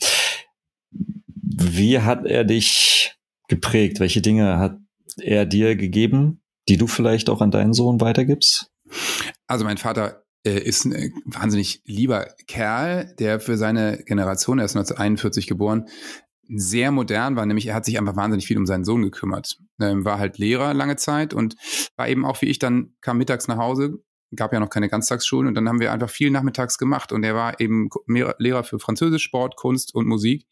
[0.91, 3.17] wie hat er dich
[3.49, 4.01] geprägt?
[4.01, 4.79] Welche Dinge hat
[5.21, 8.71] er dir gegeben, die du vielleicht auch an deinen Sohn weitergibst?
[9.47, 14.77] Also mein Vater äh, ist ein wahnsinnig lieber Kerl, der für seine Generation, er ist
[14.77, 15.87] 1941 geboren,
[16.49, 19.59] sehr modern war, nämlich er hat sich einfach wahnsinnig viel um seinen Sohn gekümmert.
[19.81, 21.57] Ähm, war halt Lehrer lange Zeit und
[21.97, 23.99] war eben auch wie ich dann, kam mittags nach Hause,
[24.35, 27.35] gab ja noch keine Ganztagsschulen und dann haben wir einfach viel nachmittags gemacht und er
[27.35, 27.89] war eben
[28.39, 30.47] Lehrer für Französisch, Sport, Kunst und Musik.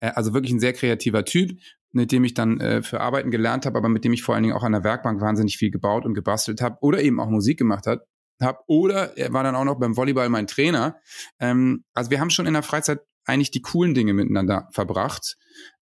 [0.00, 1.58] Äh, also wirklich ein sehr kreativer Typ,
[1.92, 4.42] mit dem ich dann äh, für Arbeiten gelernt habe, aber mit dem ich vor allen
[4.42, 7.58] Dingen auch an der Werkbank wahnsinnig viel gebaut und gebastelt habe oder eben auch Musik
[7.58, 8.06] gemacht hat.
[8.40, 8.64] Hab.
[8.66, 10.96] Oder er war dann auch noch beim Volleyball mein Trainer.
[11.38, 15.36] Ähm, also wir haben schon in der Freizeit eigentlich die coolen Dinge miteinander verbracht,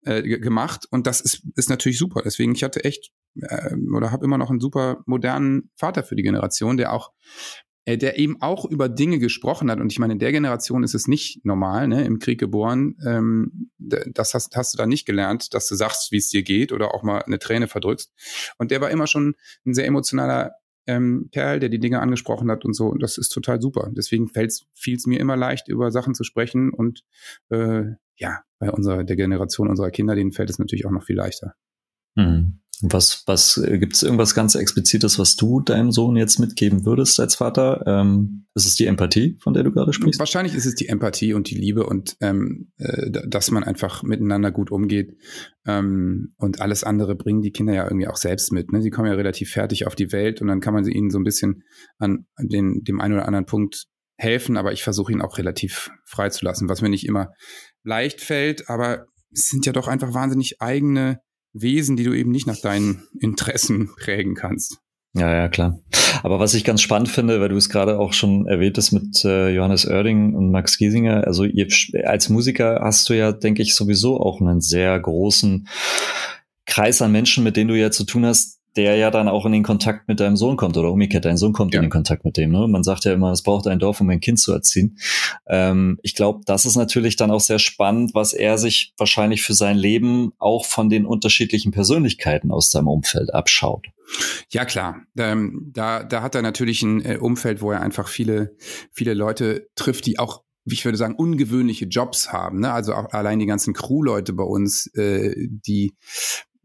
[0.03, 2.21] äh, gemacht und das ist, ist natürlich super.
[2.23, 6.23] Deswegen, ich hatte echt äh, oder habe immer noch einen super modernen Vater für die
[6.23, 7.11] Generation, der auch
[7.89, 9.79] äh, der eben auch über Dinge gesprochen hat.
[9.79, 12.95] Und ich meine, in der Generation ist es nicht normal, ne, im Krieg geboren.
[13.05, 16.71] Ähm, das hast, hast du da nicht gelernt, dass du sagst, wie es dir geht
[16.71, 18.13] oder auch mal eine Träne verdrückst.
[18.59, 19.33] Und der war immer schon
[19.65, 20.51] ein sehr emotionaler
[20.89, 22.87] ähm, Kerl, der die Dinge angesprochen hat und so.
[22.87, 23.91] Und das ist total super.
[23.91, 26.71] Deswegen fiel es mir immer leicht, über Sachen zu sprechen.
[26.71, 27.03] Und
[27.49, 27.83] äh,
[28.17, 31.53] ja, bei unserer der Generation unserer Kinder, denen fällt es natürlich auch noch viel leichter.
[32.15, 32.61] Mhm.
[32.81, 37.19] Was, was äh, gibt es irgendwas ganz Explizites, was du deinem Sohn jetzt mitgeben würdest
[37.19, 37.83] als Vater?
[37.85, 40.19] Ähm, ist es die Empathie, von der du gerade sprichst?
[40.19, 44.51] Wahrscheinlich ist es die Empathie und die Liebe und ähm, äh, dass man einfach miteinander
[44.51, 45.17] gut umgeht.
[45.65, 48.71] Ähm, und alles andere bringen die Kinder ja irgendwie auch selbst mit.
[48.71, 48.81] Ne?
[48.81, 51.19] Sie kommen ja relativ fertig auf die Welt und dann kann man sie ihnen so
[51.19, 51.63] ein bisschen
[51.97, 53.87] an den, dem einen oder anderen Punkt
[54.17, 57.31] helfen, aber ich versuche ihn auch relativ frei zu lassen, was mir nicht immer
[57.83, 61.19] leicht fällt, aber es sind ja doch einfach wahnsinnig eigene
[61.53, 64.79] Wesen, die du eben nicht nach deinen Interessen prägen kannst.
[65.13, 65.79] Ja, ja, klar.
[66.21, 69.25] Aber was ich ganz spannend finde, weil du es gerade auch schon erwähnt hast mit
[69.25, 71.67] äh, Johannes Oerding und Max Giesinger, also ihr,
[72.05, 75.67] als Musiker hast du ja, denke ich, sowieso auch einen sehr großen
[76.67, 79.51] Kreis an Menschen, mit denen du ja zu tun hast, der ja dann auch in
[79.51, 81.79] den Kontakt mit deinem Sohn kommt oder umgekehrt, dein Sohn kommt ja.
[81.79, 82.51] in den Kontakt mit dem.
[82.51, 82.67] Ne?
[82.67, 84.97] Man sagt ja immer, es braucht ein Dorf, um ein Kind zu erziehen.
[85.47, 89.53] Ähm, ich glaube, das ist natürlich dann auch sehr spannend, was er sich wahrscheinlich für
[89.53, 93.87] sein Leben auch von den unterschiedlichen Persönlichkeiten aus seinem Umfeld abschaut.
[94.51, 95.01] Ja, klar.
[95.17, 98.55] Ähm, da, da hat er natürlich ein äh, Umfeld, wo er einfach viele,
[98.91, 102.59] viele Leute trifft, die auch ich würde sagen, ungewöhnliche Jobs haben.
[102.59, 102.71] Ne?
[102.71, 105.93] Also auch allein die ganzen Crew-Leute bei uns, äh, die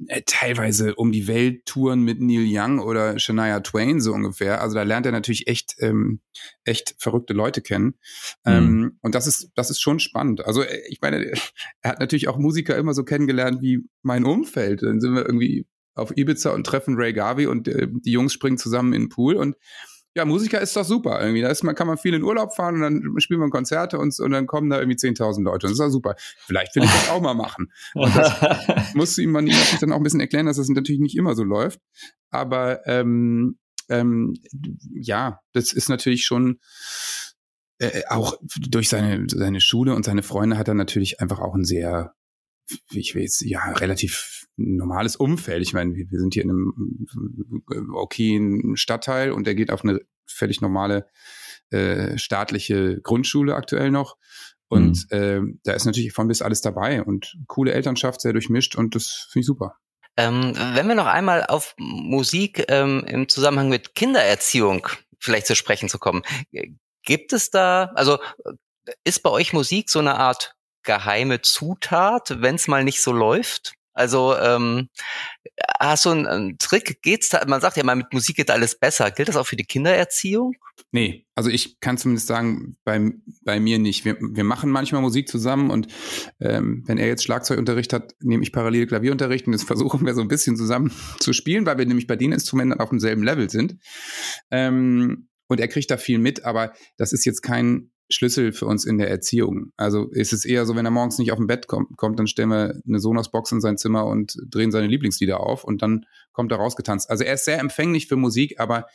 [0.09, 4.61] äh, teilweise um die Welt touren mit Neil Young oder Shania Twain so ungefähr.
[4.61, 6.21] Also da lernt er natürlich echt ähm,
[6.65, 7.95] echt verrückte Leute kennen.
[8.45, 8.53] Mhm.
[8.53, 10.45] Ähm, und das ist das ist schon spannend.
[10.45, 11.33] Also äh, ich meine,
[11.83, 14.83] er hat natürlich auch Musiker immer so kennengelernt wie mein Umfeld.
[14.83, 18.59] Dann sind wir irgendwie auf Ibiza und treffen Ray Garvey und äh, die Jungs springen
[18.59, 19.57] zusammen in den Pool und
[20.15, 21.43] ja, Musiker ist doch super irgendwie.
[21.43, 24.19] Da ist man, kann man viel in Urlaub fahren und dann spielen wir Konzerte und,
[24.21, 25.67] und dann kommen da irgendwie 10.000 Leute.
[25.67, 26.15] Und das ist doch super.
[26.47, 27.73] Vielleicht will ich das auch mal machen.
[27.95, 28.33] Und das
[28.95, 31.43] musste ihm man natürlich dann auch ein bisschen erklären, dass das natürlich nicht immer so
[31.43, 31.81] läuft.
[32.31, 34.35] Aber ähm, ähm,
[34.93, 36.61] ja, das ist natürlich schon
[37.79, 41.65] äh, auch durch seine, seine Schule und seine Freunde hat er natürlich einfach auch ein
[41.65, 42.15] sehr
[42.93, 45.63] ich will jetzt, ja, relativ normales Umfeld.
[45.63, 47.07] Ich meine, wir, wir sind hier in einem
[47.71, 51.07] äh, okayen Stadtteil und der geht auf eine völlig normale
[51.71, 54.17] äh, staatliche Grundschule aktuell noch.
[54.69, 55.17] Und mhm.
[55.17, 59.29] äh, da ist natürlich von bis alles dabei und coole Elternschaft, sehr durchmischt und das
[59.31, 59.77] finde ich super.
[60.17, 64.87] Ähm, wenn wir noch einmal auf Musik ähm, im Zusammenhang mit Kindererziehung
[65.19, 66.23] vielleicht zu sprechen zu kommen,
[67.03, 68.19] gibt es da, also
[69.05, 73.75] ist bei euch Musik so eine Art geheime Zutat, wenn es mal nicht so läuft?
[73.95, 74.89] Also ähm,
[75.79, 77.01] hast du einen, einen Trick?
[77.03, 77.45] Geht's da?
[77.47, 79.11] Man sagt ja mal, mit Musik geht alles besser.
[79.13, 80.55] Gilt das auch für die Kindererziehung?
[80.91, 83.13] Nee, also ich kann zumindest sagen, bei,
[83.45, 84.05] bei mir nicht.
[84.05, 85.87] Wir, wir machen manchmal Musik zusammen und
[86.41, 90.23] ähm, wenn er jetzt Schlagzeugunterricht hat, nehme ich parallel Klavierunterricht und das versuchen wir so
[90.23, 93.79] ein bisschen zusammen zu spielen, weil wir nämlich bei den Instrumenten auf demselben Level sind.
[94.51, 98.85] Ähm, und er kriegt da viel mit, aber das ist jetzt kein Schlüssel für uns
[98.85, 99.73] in der Erziehung.
[99.77, 102.27] Also ist es eher so, wenn er morgens nicht auf dem Bett kommt, kommt dann
[102.27, 106.53] stellen wir eine Sonos-Box in sein Zimmer und drehen seine Lieblingslieder auf und dann kommt
[106.53, 107.11] er rausgetanzt.
[107.11, 108.87] Also er ist sehr empfänglich für Musik, aber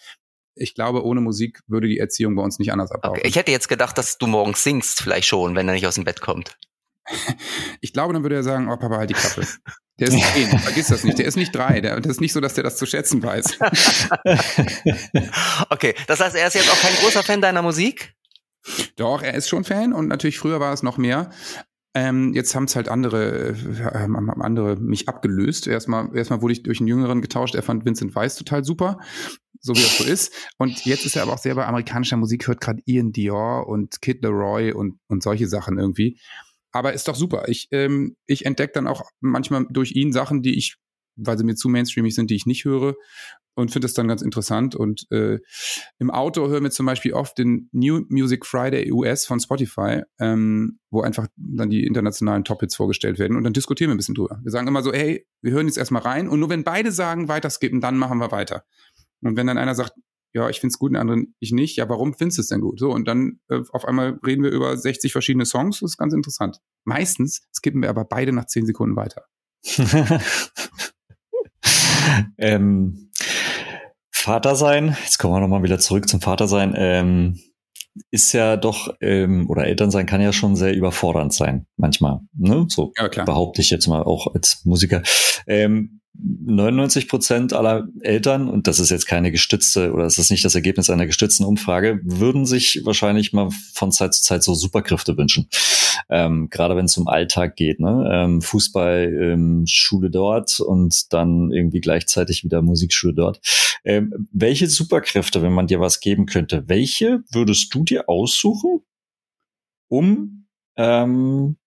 [0.55, 3.19] ich glaube, ohne Musik würde die Erziehung bei uns nicht anders ablaufen.
[3.19, 3.27] Okay.
[3.27, 6.03] Ich hätte jetzt gedacht, dass du morgens singst, vielleicht schon, wenn er nicht aus dem
[6.03, 6.57] Bett kommt.
[7.81, 9.47] Ich glaube, dann würde er sagen, oh Papa, halt die Klappe.
[9.99, 11.17] Der ist zehn, vergiss das nicht.
[11.17, 11.81] Der ist nicht drei.
[11.81, 13.57] Der, das ist nicht so, dass der das zu schätzen weiß.
[15.69, 18.13] okay, das heißt, er ist jetzt auch kein großer Fan deiner Musik?
[18.99, 21.29] Doch, er ist schon Fan und natürlich früher war es noch mehr.
[21.95, 24.07] Ähm, jetzt haben es halt andere, äh,
[24.41, 25.67] andere mich abgelöst.
[25.67, 27.55] Erstmal, erstmal wurde ich durch einen Jüngeren getauscht.
[27.55, 28.99] Er fand Vincent Weiss total super,
[29.61, 30.33] so wie das so ist.
[30.57, 34.01] Und jetzt ist er aber auch sehr bei amerikanischer Musik, hört gerade Ian Dior und
[34.01, 36.19] Kid Leroy und, und solche Sachen irgendwie.
[36.71, 37.47] Aber ist doch super.
[37.47, 40.75] Ich, ähm, ich entdecke dann auch manchmal durch ihn Sachen, die ich,
[41.21, 42.95] weil sie mir zu mainstreamig sind, die ich nicht höre
[43.59, 44.75] und finde es dann ganz interessant.
[44.75, 45.39] Und äh,
[45.99, 50.79] im Auto hören wir zum Beispiel oft den New Music Friday US von Spotify, ähm,
[50.89, 54.39] wo einfach dann die internationalen Top-Hits vorgestellt werden und dann diskutieren wir ein bisschen drüber.
[54.43, 57.27] Wir sagen immer so, hey, wir hören jetzt erstmal rein und nur wenn beide sagen,
[57.27, 58.63] weiter skippen, dann machen wir weiter.
[59.21, 59.93] Und wenn dann einer sagt,
[60.31, 62.61] ja, ich finde es gut, den anderen ich nicht, ja, warum findest du es denn
[62.61, 62.79] gut?
[62.79, 66.13] So, und dann äh, auf einmal reden wir über 60 verschiedene Songs, das ist ganz
[66.13, 66.59] interessant.
[66.85, 69.25] Meistens skippen wir aber beide nach 10 Sekunden weiter.
[72.37, 73.11] ähm,
[74.11, 77.39] Vater sein, jetzt kommen wir nochmal wieder zurück zum Vater sein, ähm,
[78.11, 82.19] ist ja doch, ähm, oder Eltern sein kann ja schon sehr überfordernd sein, manchmal.
[82.37, 82.65] Ne?
[82.69, 85.01] So ja, behaupte ich jetzt mal auch als Musiker.
[85.47, 90.43] Ähm, 99 Prozent aller Eltern, und das ist jetzt keine gestützte oder das ist nicht
[90.43, 95.17] das Ergebnis einer gestützten Umfrage, würden sich wahrscheinlich mal von Zeit zu Zeit so Superkräfte
[95.17, 95.47] wünschen.
[96.09, 98.09] Ähm, gerade wenn es um Alltag geht, ne?
[98.11, 103.39] Ähm, Fußball, ähm, Schule dort und dann irgendwie gleichzeitig wieder Musikschule dort.
[103.83, 108.81] Ähm, welche Superkräfte, wenn man dir was geben könnte, welche würdest du dir aussuchen,
[109.87, 111.57] um ähm,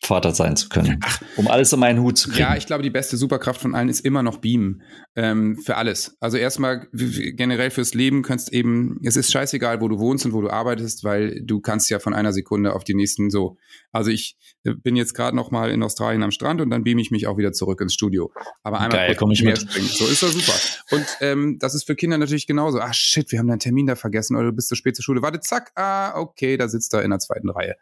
[0.00, 2.40] Vater sein zu können, Ach, um alles in meinen Hut zu kriegen.
[2.40, 4.82] Ja, ich glaube, die beste Superkraft von allen ist immer noch Beamen
[5.18, 6.16] ähm, für alles.
[6.20, 10.40] Also erstmal generell fürs Leben kannst eben, es ist scheißegal, wo du wohnst und wo
[10.40, 13.56] du arbeitest, weil du kannst ja von einer Sekunde auf die nächsten so.
[13.90, 17.00] Also ich äh, bin jetzt gerade noch mal in Australien am Strand und dann beame
[17.00, 18.30] ich mich auch wieder zurück ins Studio.
[18.62, 19.58] Aber einmal Geil, komm ich mit.
[19.58, 19.88] Springen.
[19.88, 20.54] So ist das super.
[20.92, 22.78] Und ähm, das ist für Kinder natürlich genauso.
[22.78, 25.20] Ach shit, wir haben deinen Termin da vergessen oder du bist zu spät zur Schule.
[25.20, 27.74] Warte, zack, ah, okay, da sitzt er in der zweiten Reihe.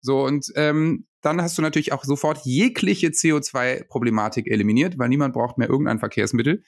[0.00, 5.58] So und ähm, dann hast du natürlich auch sofort jegliche CO2-Problematik eliminiert, weil niemand braucht
[5.58, 6.62] mehr irgendein Verkehrsmittel.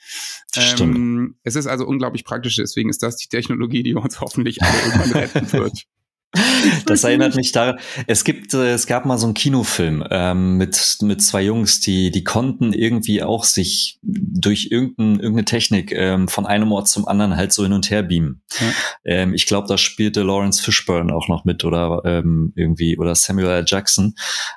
[0.57, 4.79] Ähm, es ist also unglaublich praktisch, deswegen ist das die Technologie, die uns hoffentlich alle
[4.83, 5.85] irgendwann retten wird.
[6.87, 10.99] Das erinnert mich daran, es gibt, äh, es gab mal so einen Kinofilm ähm, mit,
[11.03, 16.47] mit zwei Jungs, die, die konnten irgendwie auch sich durch irgendein, irgendeine Technik ähm, von
[16.47, 18.43] einem Ort zum anderen halt so hin und her beamen.
[18.61, 18.67] Ja.
[19.05, 23.49] Ähm, ich glaube, da spielte Lawrence Fishburne auch noch mit oder ähm, irgendwie oder Samuel
[23.49, 23.65] L.
[23.67, 24.15] Jackson.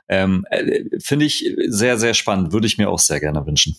[0.08, 3.76] Ähm, äh, Finde ich sehr, sehr spannend, würde ich mir auch sehr gerne wünschen.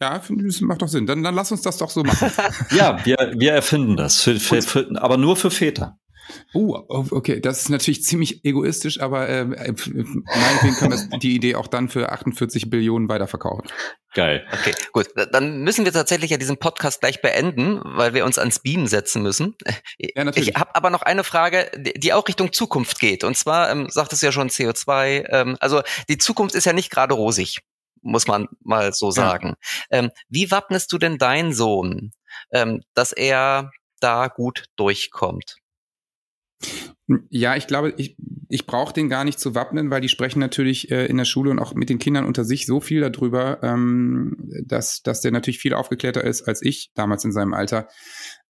[0.00, 1.06] Ja, das macht doch Sinn.
[1.06, 2.30] Dann, dann lass uns das doch so machen.
[2.70, 5.98] ja, wir, wir erfinden das, für, für, für, aber nur für Väter.
[6.52, 11.66] Oh, okay, das ist natürlich ziemlich egoistisch, aber äh, meinetwegen können wir die Idee auch
[11.66, 13.68] dann für 48 Billionen weiterverkaufen.
[14.14, 14.46] Geil.
[14.52, 15.08] Okay, gut.
[15.32, 19.22] Dann müssen wir tatsächlich ja diesen Podcast gleich beenden, weil wir uns ans Beam setzen
[19.22, 19.54] müssen.
[19.98, 20.50] Ja, natürlich.
[20.50, 23.24] Ich habe aber noch eine Frage, die auch Richtung Zukunft geht.
[23.24, 25.24] Und zwar ähm, sagt es ja schon CO2.
[25.28, 27.60] Ähm, also die Zukunft ist ja nicht gerade rosig,
[28.02, 29.54] muss man mal so sagen.
[29.90, 29.98] Ja.
[29.98, 32.12] Ähm, wie wappnest du denn deinen Sohn,
[32.52, 35.56] ähm, dass er da gut durchkommt?
[37.30, 38.16] Ja, ich glaube, ich,
[38.48, 41.50] ich brauche den gar nicht zu wappnen, weil die sprechen natürlich äh, in der Schule
[41.50, 45.58] und auch mit den Kindern unter sich so viel darüber, ähm, dass, dass der natürlich
[45.58, 47.88] viel aufgeklärter ist als ich damals in seinem Alter.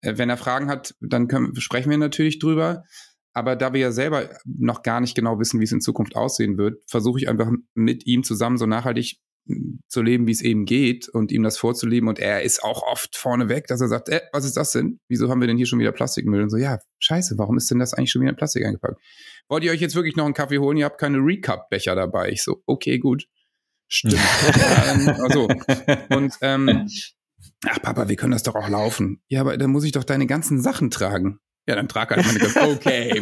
[0.01, 2.83] Äh, wenn er Fragen hat, dann können, sprechen wir natürlich drüber.
[3.33, 6.57] Aber da wir ja selber noch gar nicht genau wissen, wie es in Zukunft aussehen
[6.59, 9.19] wird, versuche ich einfach mit ihm zusammen so nachhaltig
[9.87, 12.07] zu leben, wie es eben geht und ihm das vorzuleben.
[12.07, 14.99] Und er ist auch oft vorneweg, dass er sagt, äh, was ist das denn?
[15.09, 16.43] Wieso haben wir denn hier schon wieder Plastikmüll?
[16.43, 18.99] Und so, ja, scheiße, warum ist denn das eigentlich schon wieder in Plastik eingepackt?
[19.49, 20.77] Wollt ihr euch jetzt wirklich noch einen Kaffee holen?
[20.77, 22.29] Ihr habt keine Recap-Becher dabei.
[22.29, 23.27] Ich so, okay, gut.
[23.89, 24.15] Stimmt.
[25.19, 25.47] also,
[26.09, 26.87] und ähm,
[27.67, 29.21] ach Papa, wir können das doch auch laufen.
[29.27, 31.39] Ja, aber dann muss ich doch deine ganzen Sachen tragen.
[31.67, 33.21] Ja, dann trag halt meine ganzen, okay.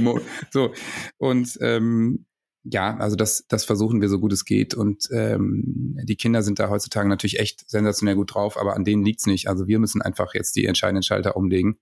[0.51, 0.73] so,
[1.17, 2.25] und ähm,
[2.63, 4.75] ja, also das, das versuchen wir so gut es geht.
[4.75, 9.03] Und ähm, die Kinder sind da heutzutage natürlich echt sensationell gut drauf, aber an denen
[9.03, 9.47] liegt's nicht.
[9.47, 11.77] Also wir müssen einfach jetzt die entscheidenden Schalter umlegen.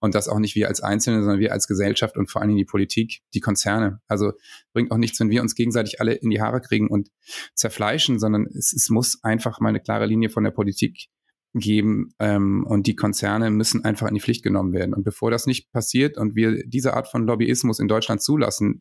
[0.00, 2.58] Und das auch nicht wir als Einzelne, sondern wir als Gesellschaft und vor allen Dingen
[2.58, 4.00] die Politik, die Konzerne.
[4.08, 4.32] Also
[4.72, 7.10] bringt auch nichts, wenn wir uns gegenseitig alle in die Haare kriegen und
[7.54, 11.08] zerfleischen, sondern es, es muss einfach mal eine klare Linie von der Politik
[11.54, 14.94] geben ähm, und die Konzerne müssen einfach in die Pflicht genommen werden.
[14.94, 18.80] Und bevor das nicht passiert und wir diese Art von Lobbyismus in Deutschland zulassen,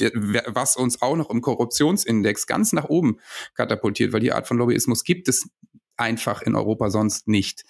[0.00, 3.18] was uns auch noch im Korruptionsindex ganz nach oben
[3.54, 5.48] katapultiert, weil die Art von Lobbyismus gibt es
[5.96, 7.64] einfach in Europa sonst nicht.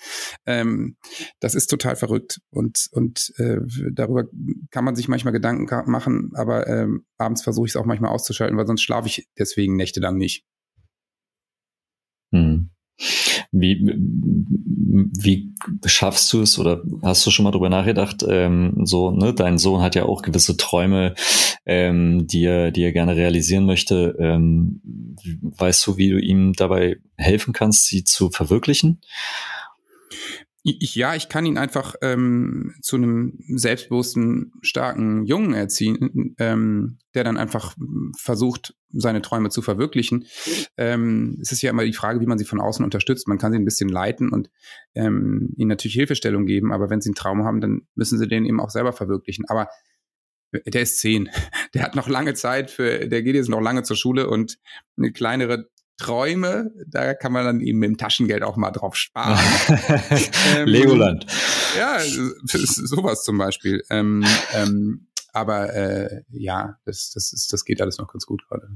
[0.46, 0.96] Ähm,
[1.40, 3.58] das ist total verrückt und, und äh,
[3.92, 4.24] darüber
[4.70, 8.56] kann man sich manchmal Gedanken machen, aber ähm, abends versuche ich es auch manchmal auszuschalten,
[8.56, 10.44] weil sonst schlafe ich deswegen nächtelang nicht.
[12.32, 12.70] Hm.
[13.56, 13.80] Wie,
[15.16, 18.24] wie schaffst du es oder hast du schon mal drüber nachgedacht?
[18.28, 21.14] Ähm, so, ne, dein Sohn hat ja auch gewisse Träume,
[21.64, 24.16] ähm, die er, die er gerne realisieren möchte.
[24.18, 24.80] Ähm,
[25.42, 29.00] weißt du, wie du ihm dabei helfen kannst, sie zu verwirklichen?
[30.66, 37.22] Ich, ja, ich kann ihn einfach ähm, zu einem selbstbewussten, starken Jungen erziehen, ähm, der
[37.22, 37.77] dann einfach
[38.18, 40.24] versucht, seine Träume zu verwirklichen.
[40.79, 43.29] Ähm, es ist ja immer die Frage, wie man sie von außen unterstützt.
[43.29, 44.48] Man kann sie ein bisschen leiten und
[44.94, 48.46] ähm, ihnen natürlich Hilfestellung geben, aber wenn sie einen Traum haben, dann müssen sie den
[48.46, 49.44] eben auch selber verwirklichen.
[49.48, 49.68] Aber
[50.66, 51.29] der ist zehn.
[51.74, 54.59] Der hat noch lange Zeit für, der geht jetzt noch lange zur Schule und
[54.96, 59.38] eine kleinere Träume, da kann man dann eben mit dem Taschengeld auch mal drauf sparen.
[60.57, 61.26] ähm, Legoland.
[61.78, 63.83] Ja, sowas zum Beispiel.
[63.90, 68.68] Ähm, ähm, aber äh, ja, das, das, ist, das geht alles noch ganz gut gerade.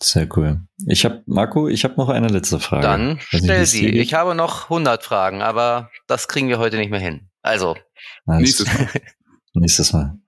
[0.00, 0.62] Sehr cool.
[0.86, 2.82] Ich habe, Marco, ich habe noch eine letzte Frage.
[2.82, 3.88] Dann stell sie.
[3.88, 7.30] Ich habe noch 100 Fragen, aber das kriegen wir heute nicht mehr hin.
[7.42, 7.76] Also.
[8.26, 8.88] Nächstes Mal.
[9.54, 10.18] Nächstes Mal.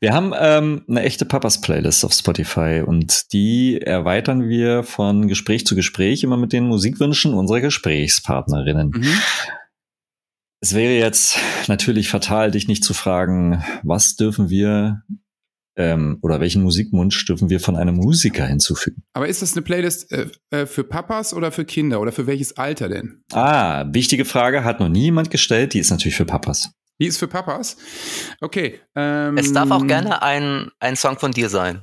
[0.00, 5.74] Wir haben ähm, eine echte Papas-Playlist auf Spotify und die erweitern wir von Gespräch zu
[5.74, 8.90] Gespräch immer mit den Musikwünschen unserer Gesprächspartnerinnen.
[8.94, 9.18] Mhm.
[10.60, 15.02] Es wäre jetzt natürlich fatal, dich nicht zu fragen, was dürfen wir
[15.76, 19.02] ähm, oder welchen Musikwunsch dürfen wir von einem Musiker hinzufügen?
[19.12, 22.56] Aber ist das eine Playlist äh, äh, für Papas oder für Kinder oder für welches
[22.56, 23.22] Alter denn?
[23.32, 26.70] Ah, wichtige Frage, hat noch nie jemand gestellt, die ist natürlich für Papas.
[27.00, 27.76] Die ist für Papas.
[28.40, 28.80] Okay.
[28.94, 31.82] Ähm, es darf auch gerne ein, ein Song von dir sein.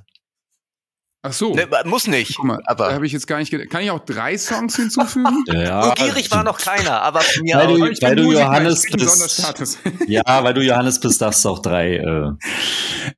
[1.23, 1.53] Ach so.
[1.53, 2.35] Ne, muss nicht.
[2.35, 5.43] Guck mal, aber da habe ich jetzt gar nicht Kann ich auch drei Songs hinzufügen?
[5.47, 5.89] ja.
[5.89, 7.77] Und gierig war noch keiner, aber von mir weil auch.
[7.77, 9.79] Du, weil du Johannes bist.
[10.07, 11.97] ja, weil du Johannes bist, darfst du auch drei.
[11.97, 12.31] Äh.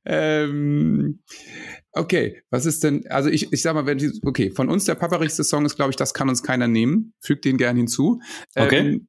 [0.04, 1.22] ähm,
[1.92, 4.96] okay, was ist denn, also ich, ich sag mal, wenn die, okay, von uns der
[4.96, 7.14] paparichste Song ist, glaube ich, das kann uns keiner nehmen.
[7.20, 8.20] Fügt den gern hinzu.
[8.54, 8.80] Okay.
[8.80, 9.08] Ähm,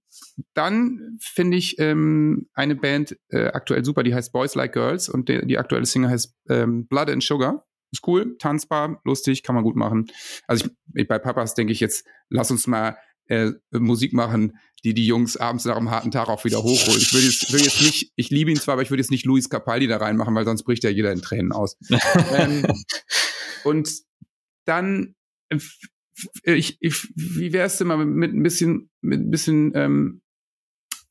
[0.53, 5.29] dann finde ich ähm, eine Band äh, aktuell super, die heißt Boys Like Girls und
[5.29, 7.65] die, die aktuelle Single heißt ähm, Blood and Sugar.
[7.91, 10.07] Ist cool, tanzbar, lustig, kann man gut machen.
[10.47, 14.93] Also ich, ich bei Papas denke ich jetzt, lass uns mal äh, Musik machen, die
[14.93, 17.01] die Jungs abends nach einem harten Tag auch wieder hochholen.
[17.01, 19.25] Ich würde jetzt, will jetzt nicht, ich liebe ihn zwar, aber ich würde jetzt nicht
[19.25, 21.77] Luis Capaldi da reinmachen, weil sonst bricht ja jeder in Tränen aus.
[22.33, 22.65] ähm,
[23.63, 23.89] und
[24.65, 25.15] dann,
[25.49, 25.57] äh,
[26.43, 30.21] ich, ich, wie wär's denn mal mit ein bisschen, mit ein bisschen, ähm,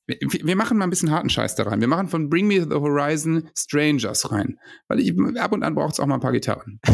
[0.06, 1.80] wir machen mal ein bisschen harten Scheiß da rein.
[1.80, 4.58] Wir machen von Bring Me the Horizon Strangers rein.
[4.88, 6.80] Weil ich, ab und an braucht es auch mal ein paar Gitarren.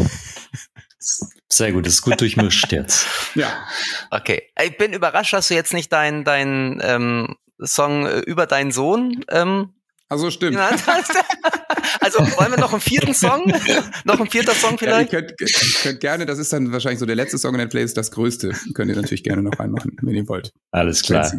[1.49, 3.07] Sehr gut, das ist gut durchmischt jetzt.
[3.35, 3.65] Ja.
[4.09, 4.41] Okay.
[4.61, 9.23] Ich bin überrascht, dass du jetzt nicht deinen dein, ähm, Song äh, über deinen Sohn
[9.29, 9.73] ähm,
[10.11, 10.57] also stimmt.
[11.99, 13.53] Also wollen wir noch einen vierten Song?
[14.05, 15.13] noch ein vierter Song vielleicht?
[15.13, 17.59] Ja, ihr, könnt, ihr könnt gerne, das ist dann wahrscheinlich so der letzte Song in
[17.59, 18.53] der Playlist, das größte.
[18.73, 20.51] Könnt ihr natürlich gerne noch reinmachen, wenn ihr wollt.
[20.71, 21.31] Alles klar.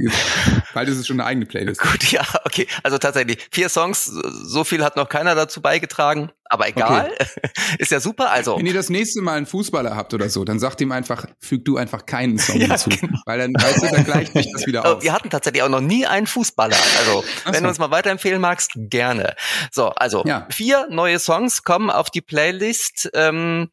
[0.75, 1.81] Bald ist es schon eine eigene Playlist.
[1.81, 2.67] Gut, ja, okay.
[2.83, 6.31] Also tatsächlich, vier Songs, so viel hat noch keiner dazu beigetragen.
[6.53, 7.51] Aber egal, okay.
[7.79, 8.31] ist ja super.
[8.31, 11.25] Also wenn ihr das nächste Mal einen Fußballer habt oder so, dann sagt ihm einfach,
[11.41, 13.19] füg du einfach keinen Song ja, dazu, genau.
[13.25, 15.03] weil dann weißt du, dann gleicht sich das wieder aus.
[15.03, 16.77] Wir hatten tatsächlich auch noch nie einen Fußballer.
[16.99, 17.61] Also Ach wenn so.
[17.63, 19.35] du uns mal weiterempfehlen magst, gerne.
[19.71, 20.47] So, also ja.
[20.51, 23.09] vier neue Songs kommen auf die Playlist.
[23.15, 23.71] Ähm,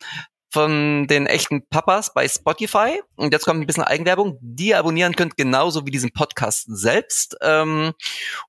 [0.52, 3.00] von den echten Papas bei Spotify.
[3.16, 7.38] Und jetzt kommt ein bisschen Eigenwerbung, die ihr abonnieren könnt, genauso wie diesen Podcast selbst.
[7.44, 7.92] Ähm,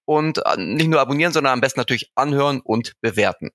[0.06, 3.50] und äh, nicht nur abonnieren, sondern am besten natürlich anhören und bewerten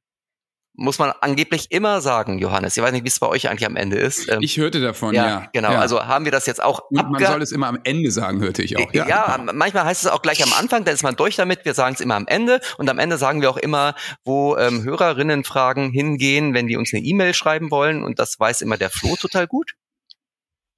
[0.77, 2.75] muss man angeblich immer sagen, Johannes.
[2.75, 4.29] Ich weiß nicht, wie es bei euch eigentlich am Ende ist.
[4.29, 5.27] Ähm, ich hörte davon, ja.
[5.27, 5.49] ja.
[5.53, 5.79] Genau, ja.
[5.79, 8.61] also haben wir das jetzt auch Und Man soll es immer am Ende sagen, hörte
[8.63, 8.93] ich auch.
[8.93, 9.07] Ja.
[9.07, 11.65] ja, manchmal heißt es auch gleich am Anfang, dann ist man durch damit.
[11.65, 12.59] Wir sagen es immer am Ende.
[12.77, 17.03] Und am Ende sagen wir auch immer, wo ähm, Hörerinnenfragen hingehen, wenn die uns eine
[17.03, 18.03] E-Mail schreiben wollen.
[18.03, 19.73] Und das weiß immer der Flo total gut.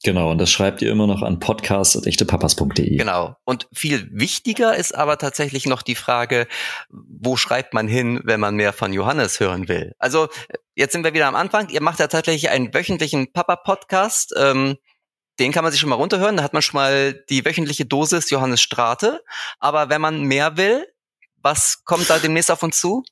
[0.04, 2.98] Genau, und das schreibt ihr immer noch an podcast.echtepapas.de.
[2.98, 3.36] Genau.
[3.46, 6.48] Und viel wichtiger ist aber tatsächlich noch die Frage,
[6.90, 9.96] wo schreibt man hin, wenn man mehr von Johannes hören will?
[9.98, 10.28] Also
[10.76, 11.70] jetzt sind wir wieder am Anfang.
[11.70, 14.36] Ihr macht ja tatsächlich einen wöchentlichen Papa-Podcast.
[14.38, 14.78] Ähm,
[15.40, 16.38] den kann man sich schon mal runterhören.
[16.38, 19.24] Da hat man schon mal die wöchentliche Dosis Johannes Strate.
[19.60, 20.88] Aber wenn man mehr will,
[21.38, 23.04] was kommt da demnächst auf uns zu?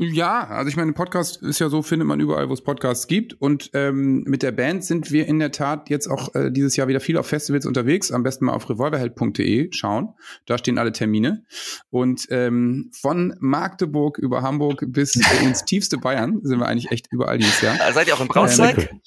[0.00, 3.34] Ja, also ich meine, Podcast ist ja so, findet man überall, wo es Podcasts gibt.
[3.34, 6.86] Und ähm, mit der Band sind wir in der Tat jetzt auch äh, dieses Jahr
[6.86, 8.12] wieder viel auf Festivals unterwegs.
[8.12, 10.10] Am besten mal auf revolverheld.de schauen.
[10.46, 11.42] Da stehen alle Termine.
[11.90, 17.38] Und ähm, von Magdeburg über Hamburg bis ins tiefste Bayern sind wir eigentlich echt überall
[17.38, 17.76] dieses Jahr.
[17.92, 18.92] Seid ihr auch in Braunschweig?
[18.92, 19.00] Ähm,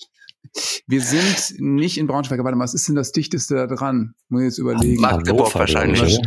[0.88, 4.14] wir sind nicht in Braunschweig, warte mal, was ist denn das dichteste da dran?
[4.28, 5.00] Muss ich jetzt überlegen.
[5.00, 6.20] Magdeburg wahrscheinlich.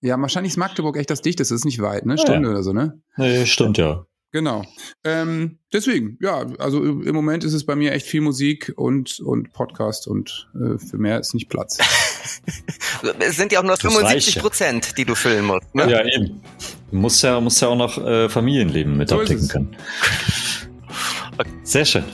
[0.00, 2.18] Ja, wahrscheinlich ist Magdeburg echt das dichteste, das ist nicht weit, ne?
[2.18, 2.54] Stunde ja.
[2.54, 3.00] oder so, ne?
[3.16, 4.04] Nee, stimmt, ja.
[4.32, 4.64] Genau.
[5.04, 9.52] Ähm, deswegen, ja, also im Moment ist es bei mir echt viel Musik und, und
[9.52, 11.78] Podcast und äh, für mehr ist nicht Platz.
[13.18, 15.74] es sind ja auch nur 75 Prozent, die du füllen musst.
[15.74, 15.90] Ne?
[15.90, 16.40] Ja, eben.
[16.90, 19.76] Du musst ja, musst ja auch noch äh, Familienleben mit so abdecken können.
[21.62, 22.04] Sehr schön.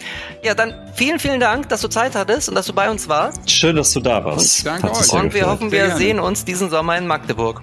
[0.42, 3.48] Ja, dann vielen, vielen Dank, dass du Zeit hattest und dass du bei uns warst.
[3.48, 4.60] Schön, dass du da warst.
[4.60, 5.12] Und danke euch.
[5.12, 7.62] Und wir hoffen, wir sehen uns diesen Sommer in Magdeburg.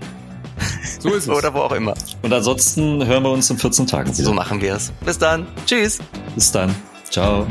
[1.05, 1.29] So ist es.
[1.29, 1.93] Oder wo auch immer.
[2.21, 4.25] Und ansonsten hören wir uns in 14 Tagen wieder.
[4.25, 4.91] So machen wir es.
[5.05, 5.45] Bis dann.
[5.65, 5.99] Tschüss.
[6.35, 6.73] Bis dann.
[7.09, 7.45] Ciao.